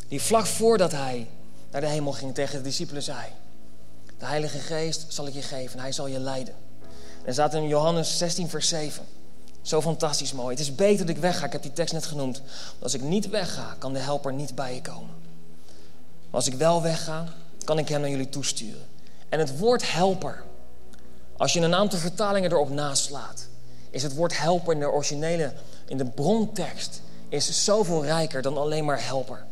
die 0.08 0.21
vlak 0.21 0.45
voordat 0.45 0.91
hij 0.91 1.28
naar 1.71 1.82
de 1.82 1.88
hemel 1.88 2.12
ging 2.12 2.34
tegen 2.34 2.58
de 2.58 2.63
discipelen 2.63 3.04
zei: 3.04 3.26
De 4.17 4.26
Heilige 4.26 4.60
Geest 4.60 5.06
zal 5.08 5.28
ik 5.28 5.34
je 5.34 5.41
geven, 5.41 5.80
hij 5.80 5.91
zal 5.91 6.08
je 6.08 6.19
leiden. 6.19 6.69
En 7.23 7.34
staat 7.34 7.53
in 7.53 7.67
Johannes 7.67 8.17
16, 8.17 8.49
vers 8.49 8.67
7. 8.67 9.03
Zo 9.62 9.81
fantastisch 9.81 10.34
mooi. 10.34 10.49
Het 10.49 10.60
is 10.60 10.75
beter 10.75 11.05
dat 11.05 11.15
ik 11.15 11.21
wegga. 11.21 11.45
Ik 11.45 11.51
heb 11.51 11.62
die 11.62 11.73
tekst 11.73 11.93
net 11.93 12.05
genoemd. 12.05 12.41
Als 12.79 12.93
ik 12.93 13.01
niet 13.01 13.29
wegga, 13.29 13.75
kan 13.79 13.93
de 13.93 13.99
helper 13.99 14.34
niet 14.34 14.55
bij 14.55 14.73
je 14.73 14.81
komen. 14.81 15.15
Maar 16.29 16.39
als 16.39 16.47
ik 16.47 16.53
wel 16.53 16.81
wegga, 16.81 17.25
kan 17.63 17.77
ik 17.77 17.88
hem 17.88 18.01
naar 18.01 18.10
jullie 18.10 18.29
toesturen. 18.29 18.86
En 19.29 19.39
het 19.39 19.57
woord 19.57 19.91
helper, 19.91 20.43
als 21.38 21.53
je 21.53 21.60
een 21.60 21.75
aantal 21.75 21.99
vertalingen 21.99 22.51
erop 22.51 22.69
naslaat, 22.69 23.47
is 23.89 24.03
het 24.03 24.15
woord 24.15 24.38
helper 24.38 24.73
in 24.73 24.79
de 24.79 24.89
originele, 24.89 25.53
in 25.88 25.97
de 25.97 26.05
brontekst, 26.05 27.01
is 27.29 27.63
zoveel 27.63 28.05
rijker 28.05 28.41
dan 28.41 28.57
alleen 28.57 28.86
maar 28.86 29.05
helper. 29.05 29.45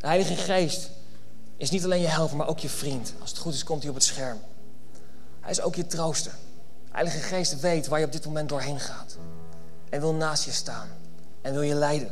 De 0.00 0.06
Heilige 0.06 0.34
Geest 0.36 0.90
is 1.56 1.70
niet 1.70 1.84
alleen 1.84 2.00
je 2.00 2.08
helper, 2.08 2.36
maar 2.36 2.48
ook 2.48 2.58
je 2.58 2.68
vriend. 2.68 3.12
Als 3.20 3.30
het 3.30 3.38
goed 3.38 3.54
is, 3.54 3.64
komt 3.64 3.80
hij 3.80 3.88
op 3.88 3.94
het 3.94 4.04
scherm. 4.04 4.40
Hij 5.40 5.50
is 5.50 5.60
ook 5.60 5.74
je 5.74 5.86
trooster. 5.86 6.32
Heilige 6.92 7.18
Geest 7.18 7.60
weet 7.60 7.86
waar 7.86 7.98
je 7.98 8.06
op 8.06 8.12
dit 8.12 8.24
moment 8.24 8.48
doorheen 8.48 8.80
gaat. 8.80 9.16
En 9.90 10.00
wil 10.00 10.14
naast 10.14 10.44
je 10.44 10.52
staan. 10.52 10.88
En 11.40 11.52
wil 11.52 11.62
je 11.62 11.74
leiden. 11.74 12.10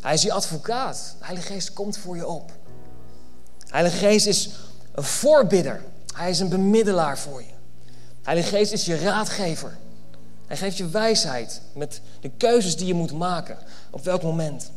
Hij 0.00 0.14
is 0.14 0.22
je 0.22 0.32
advocaat. 0.32 1.14
De 1.18 1.24
Heilige 1.24 1.52
Geest 1.52 1.72
komt 1.72 1.98
voor 1.98 2.16
je 2.16 2.26
op. 2.26 2.52
De 3.58 3.66
Heilige 3.68 3.96
Geest 3.96 4.26
is 4.26 4.50
een 4.94 5.02
voorbidder. 5.02 5.82
Hij 6.14 6.30
is 6.30 6.40
een 6.40 6.48
bemiddelaar 6.48 7.18
voor 7.18 7.40
je. 7.40 7.52
De 7.86 8.28
Heilige 8.28 8.56
Geest 8.56 8.72
is 8.72 8.84
je 8.84 8.98
raadgever. 8.98 9.76
Hij 10.46 10.56
geeft 10.56 10.76
je 10.76 10.88
wijsheid 10.88 11.60
met 11.74 12.00
de 12.20 12.30
keuzes 12.36 12.76
die 12.76 12.86
je 12.86 12.94
moet 12.94 13.12
maken. 13.12 13.58
Op 13.90 14.04
welk 14.04 14.22
moment. 14.22 14.70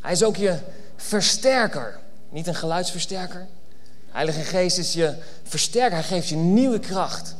Hij 0.00 0.12
is 0.12 0.22
ook 0.22 0.36
je 0.36 0.58
versterker. 0.96 1.98
Niet 2.30 2.46
een 2.46 2.54
geluidsversterker. 2.54 3.46
De 3.80 4.14
Heilige 4.14 4.40
Geest 4.40 4.78
is 4.78 4.92
je 4.92 5.14
versterker. 5.42 5.98
Hij 5.98 6.06
geeft 6.06 6.28
je 6.28 6.36
nieuwe 6.36 6.78
kracht. 6.78 7.34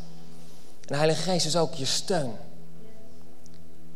En 0.89 0.95
de 0.95 1.01
Heilige 1.01 1.23
Geest 1.23 1.47
is 1.47 1.57
ook 1.57 1.75
je 1.75 1.85
steun. 1.85 2.33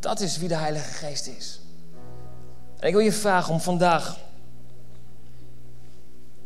Dat 0.00 0.20
is 0.20 0.36
wie 0.36 0.48
de 0.48 0.56
Heilige 0.56 0.92
Geest 0.92 1.26
is. 1.26 1.60
En 2.78 2.88
ik 2.88 2.94
wil 2.94 3.02
je 3.02 3.12
vragen 3.12 3.52
om 3.52 3.60
vandaag 3.60 4.18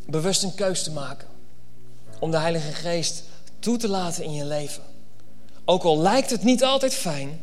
bewust 0.07 0.43
een 0.43 0.55
keus 0.55 0.83
te 0.83 0.91
maken. 0.91 1.29
Om 2.19 2.31
de 2.31 2.39
Heilige 2.39 2.73
Geest 2.73 3.23
toe 3.59 3.77
te 3.77 3.89
laten 3.89 4.25
in 4.25 4.35
je 4.35 4.45
leven. 4.45 4.83
Ook 5.65 5.83
al 5.83 5.99
lijkt 5.99 6.31
het 6.31 6.43
niet 6.43 6.65
altijd 6.65 6.95
fijn. 6.95 7.41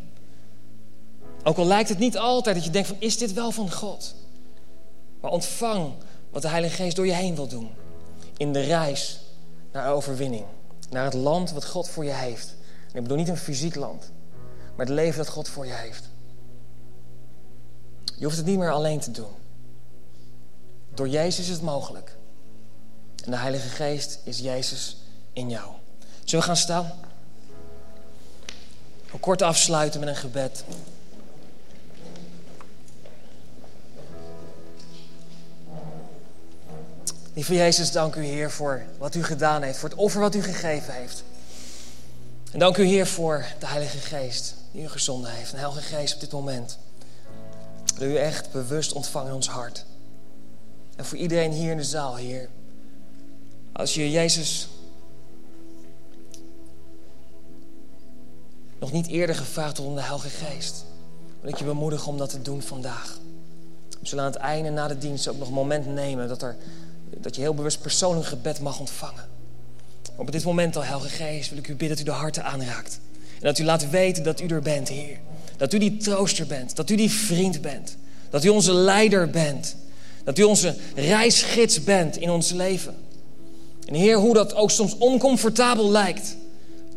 Ook 1.43 1.57
al 1.57 1.65
lijkt 1.65 1.89
het 1.89 1.99
niet 1.99 2.17
altijd 2.17 2.55
dat 2.55 2.65
je 2.65 2.71
denkt 2.71 2.87
van 2.87 2.97
is 2.99 3.17
dit 3.17 3.33
wel 3.33 3.51
van 3.51 3.71
God? 3.71 4.15
Maar 5.21 5.31
ontvang 5.31 5.93
wat 6.29 6.41
de 6.41 6.47
Heilige 6.47 6.75
Geest 6.75 6.95
door 6.95 7.05
je 7.05 7.13
heen 7.13 7.35
wil 7.35 7.47
doen. 7.47 7.69
In 8.37 8.53
de 8.53 8.61
reis 8.61 9.19
naar 9.71 9.93
overwinning. 9.93 10.45
Naar 10.89 11.05
het 11.05 11.13
land 11.13 11.51
wat 11.51 11.65
God 11.65 11.89
voor 11.89 12.05
je 12.05 12.13
heeft. 12.13 12.55
Ik 12.93 13.01
bedoel 13.01 13.17
niet 13.17 13.27
een 13.27 13.37
fysiek 13.37 13.75
land. 13.75 14.11
Maar 14.75 14.85
het 14.85 14.95
leven 14.95 15.17
dat 15.17 15.27
God 15.27 15.49
voor 15.49 15.65
je 15.65 15.73
heeft. 15.73 16.09
Je 18.17 18.23
hoeft 18.23 18.37
het 18.37 18.45
niet 18.45 18.57
meer 18.57 18.71
alleen 18.71 18.99
te 18.99 19.11
doen. 19.11 19.31
Door 20.93 21.07
Jezus 21.07 21.45
is 21.45 21.51
het 21.51 21.61
mogelijk. 21.61 22.15
En 23.25 23.31
de 23.31 23.37
Heilige 23.37 23.69
Geest 23.69 24.19
is 24.23 24.39
Jezus 24.39 24.97
in 25.33 25.49
jou. 25.49 25.71
Zullen 26.23 26.45
we 26.45 26.51
gaan 26.51 26.57
staan? 26.57 26.91
Een 29.13 29.19
kort 29.19 29.41
afsluiten 29.41 29.99
met 29.99 30.09
een 30.09 30.15
gebed. 30.15 30.63
Lieve 37.33 37.53
Jezus, 37.53 37.91
dank 37.91 38.15
u 38.15 38.25
Heer 38.25 38.51
voor 38.51 38.83
wat 38.97 39.15
u 39.15 39.23
gedaan 39.23 39.61
heeft, 39.61 39.77
voor 39.77 39.89
het 39.89 39.97
offer 39.97 40.21
wat 40.21 40.35
u 40.35 40.41
gegeven 40.41 40.93
heeft. 40.93 41.23
En 42.53 42.59
dank 42.59 42.77
u 42.77 42.83
Heer 42.83 43.07
voor 43.07 43.45
de 43.59 43.67
Heilige 43.67 43.97
Geest 43.97 44.55
die 44.71 44.83
u 44.83 44.89
gezonden 44.89 45.31
heeft. 45.31 45.53
Een 45.53 45.59
Heilige 45.59 45.81
Geest 45.81 46.13
op 46.13 46.19
dit 46.19 46.31
moment. 46.31 46.77
Wil 47.97 48.09
u 48.09 48.15
echt 48.15 48.51
bewust 48.51 48.93
ontvangen 48.93 49.29
in 49.29 49.35
ons 49.35 49.47
hart. 49.47 49.85
En 50.95 51.05
voor 51.05 51.17
iedereen 51.17 51.51
hier 51.51 51.71
in 51.71 51.77
de 51.77 51.83
zaal, 51.83 52.15
Heer. 52.15 52.49
Als 53.71 53.93
je 53.93 54.11
Jezus 54.11 54.67
nog 58.79 58.91
niet 58.91 59.07
eerder 59.07 59.35
gevraagd 59.35 59.79
om 59.79 59.95
de 59.95 60.01
Heilige 60.01 60.29
Geest, 60.29 60.85
wil 61.41 61.49
ik 61.49 61.57
je 61.57 61.65
bemoedigen 61.65 62.07
om 62.07 62.17
dat 62.17 62.29
te 62.29 62.41
doen 62.41 62.61
vandaag. 62.61 63.19
We 63.89 64.07
zullen 64.07 64.23
aan 64.23 64.31
het 64.31 64.39
einde 64.39 64.69
na 64.69 64.87
de 64.87 64.97
dienst 64.97 65.27
ook 65.27 65.37
nog 65.37 65.47
een 65.47 65.53
moment 65.53 65.85
nemen 65.85 66.27
dat, 66.27 66.41
er, 66.41 66.55
dat 67.09 67.35
je 67.35 67.41
heel 67.41 67.53
bewust 67.53 67.81
persoonlijk 67.81 68.27
gebed 68.27 68.59
mag 68.59 68.79
ontvangen. 68.79 69.32
Op 70.15 70.31
dit 70.31 70.43
moment 70.43 70.75
al, 70.75 70.83
Heilige 70.83 71.09
Geest, 71.09 71.49
wil 71.49 71.57
ik 71.57 71.67
u 71.67 71.75
bidden 71.75 71.97
dat 71.97 71.99
u 72.05 72.09
de 72.09 72.17
harten 72.17 72.43
aanraakt. 72.43 72.99
En 73.39 73.45
dat 73.49 73.59
u 73.59 73.63
laat 73.63 73.89
weten 73.89 74.23
dat 74.23 74.41
u 74.41 74.47
er 74.47 74.61
bent, 74.61 74.89
Heer. 74.89 75.17
Dat 75.57 75.73
u 75.73 75.77
die 75.77 75.97
trooster 75.97 76.47
bent, 76.47 76.75
dat 76.75 76.89
u 76.89 76.95
die 76.95 77.11
vriend 77.11 77.61
bent. 77.61 77.97
Dat 78.29 78.43
u 78.43 78.49
onze 78.49 78.73
leider 78.73 79.29
bent. 79.29 79.75
Dat 80.23 80.37
u 80.37 80.43
onze 80.43 80.75
reisgids 80.95 81.83
bent 81.83 82.17
in 82.17 82.29
ons 82.29 82.51
leven. 82.51 82.95
En 83.85 83.93
Heer, 83.93 84.17
hoe 84.17 84.33
dat 84.33 84.55
ook 84.55 84.71
soms 84.71 84.97
oncomfortabel 84.97 85.91
lijkt, 85.91 86.35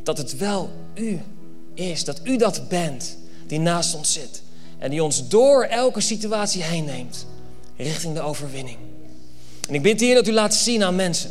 dat 0.02 0.18
het 0.18 0.36
wel 0.36 0.70
u 0.94 1.20
is. 1.74 2.04
Dat 2.04 2.20
u 2.24 2.36
dat 2.36 2.68
bent 2.68 3.16
die 3.46 3.58
naast 3.58 3.94
ons 3.94 4.12
zit. 4.12 4.42
En 4.78 4.90
die 4.90 5.02
ons 5.02 5.28
door 5.28 5.64
elke 5.64 6.00
situatie 6.00 6.62
heen 6.62 6.84
neemt 6.84 7.26
richting 7.76 8.14
de 8.14 8.20
overwinning. 8.20 8.76
En 9.68 9.74
ik 9.74 9.82
bid 9.82 10.00
Heer 10.00 10.14
dat 10.14 10.28
u 10.28 10.32
laat 10.32 10.54
zien 10.54 10.84
aan 10.84 10.96
mensen. 10.96 11.30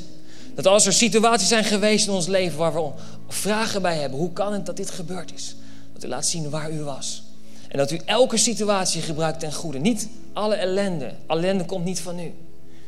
Dat 0.55 0.67
als 0.67 0.85
er 0.85 0.93
situaties 0.93 1.47
zijn 1.47 1.63
geweest 1.63 2.07
in 2.07 2.13
ons 2.13 2.27
leven 2.27 2.57
waar 2.57 2.73
we 2.73 2.89
vragen 3.27 3.81
bij 3.81 3.97
hebben, 3.97 4.19
hoe 4.19 4.33
kan 4.33 4.53
het 4.53 4.65
dat 4.65 4.77
dit 4.77 4.89
gebeurd 4.89 5.33
is? 5.33 5.55
Dat 5.93 6.03
u 6.03 6.07
laat 6.07 6.25
zien 6.25 6.49
waar 6.49 6.71
u 6.71 6.81
was. 6.81 7.23
En 7.67 7.77
dat 7.77 7.91
u 7.91 7.99
elke 8.05 8.37
situatie 8.37 9.01
gebruikt 9.01 9.39
ten 9.39 9.53
goede. 9.53 9.79
Niet 9.79 10.07
alle 10.33 10.55
ellende. 10.55 11.13
Ellende 11.27 11.65
komt 11.65 11.85
niet 11.85 11.99
van 11.99 12.19
u. 12.19 12.33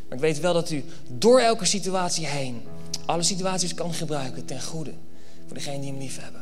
Maar 0.07 0.17
ik 0.17 0.23
weet 0.23 0.39
wel 0.39 0.53
dat 0.53 0.71
u 0.71 0.83
door 1.07 1.39
elke 1.39 1.65
situatie 1.65 2.25
heen 2.25 2.61
alle 3.05 3.23
situaties 3.23 3.73
kan 3.73 3.93
gebruiken 3.93 4.45
ten 4.45 4.61
goede. 4.61 4.91
Voor 5.45 5.55
degene 5.55 5.79
die 5.79 5.89
hem 5.89 5.99
lief 5.99 6.19
hebben. 6.21 6.41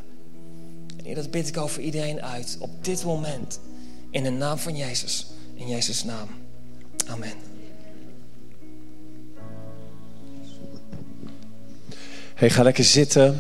En 1.05 1.13
dat 1.13 1.31
bid 1.31 1.47
ik 1.47 1.57
over 1.57 1.81
iedereen 1.81 2.21
uit. 2.21 2.57
Op 2.59 2.69
dit 2.81 3.03
moment. 3.03 3.59
In 4.09 4.23
de 4.23 4.29
naam 4.29 4.57
van 4.57 4.75
Jezus. 4.75 5.25
In 5.53 5.67
Jezus' 5.67 6.03
naam. 6.03 6.27
Amen. 7.07 7.54
Hey, 12.35 12.49
ga 12.51 12.63
lekker 12.67 12.83
zitten. 12.83 13.39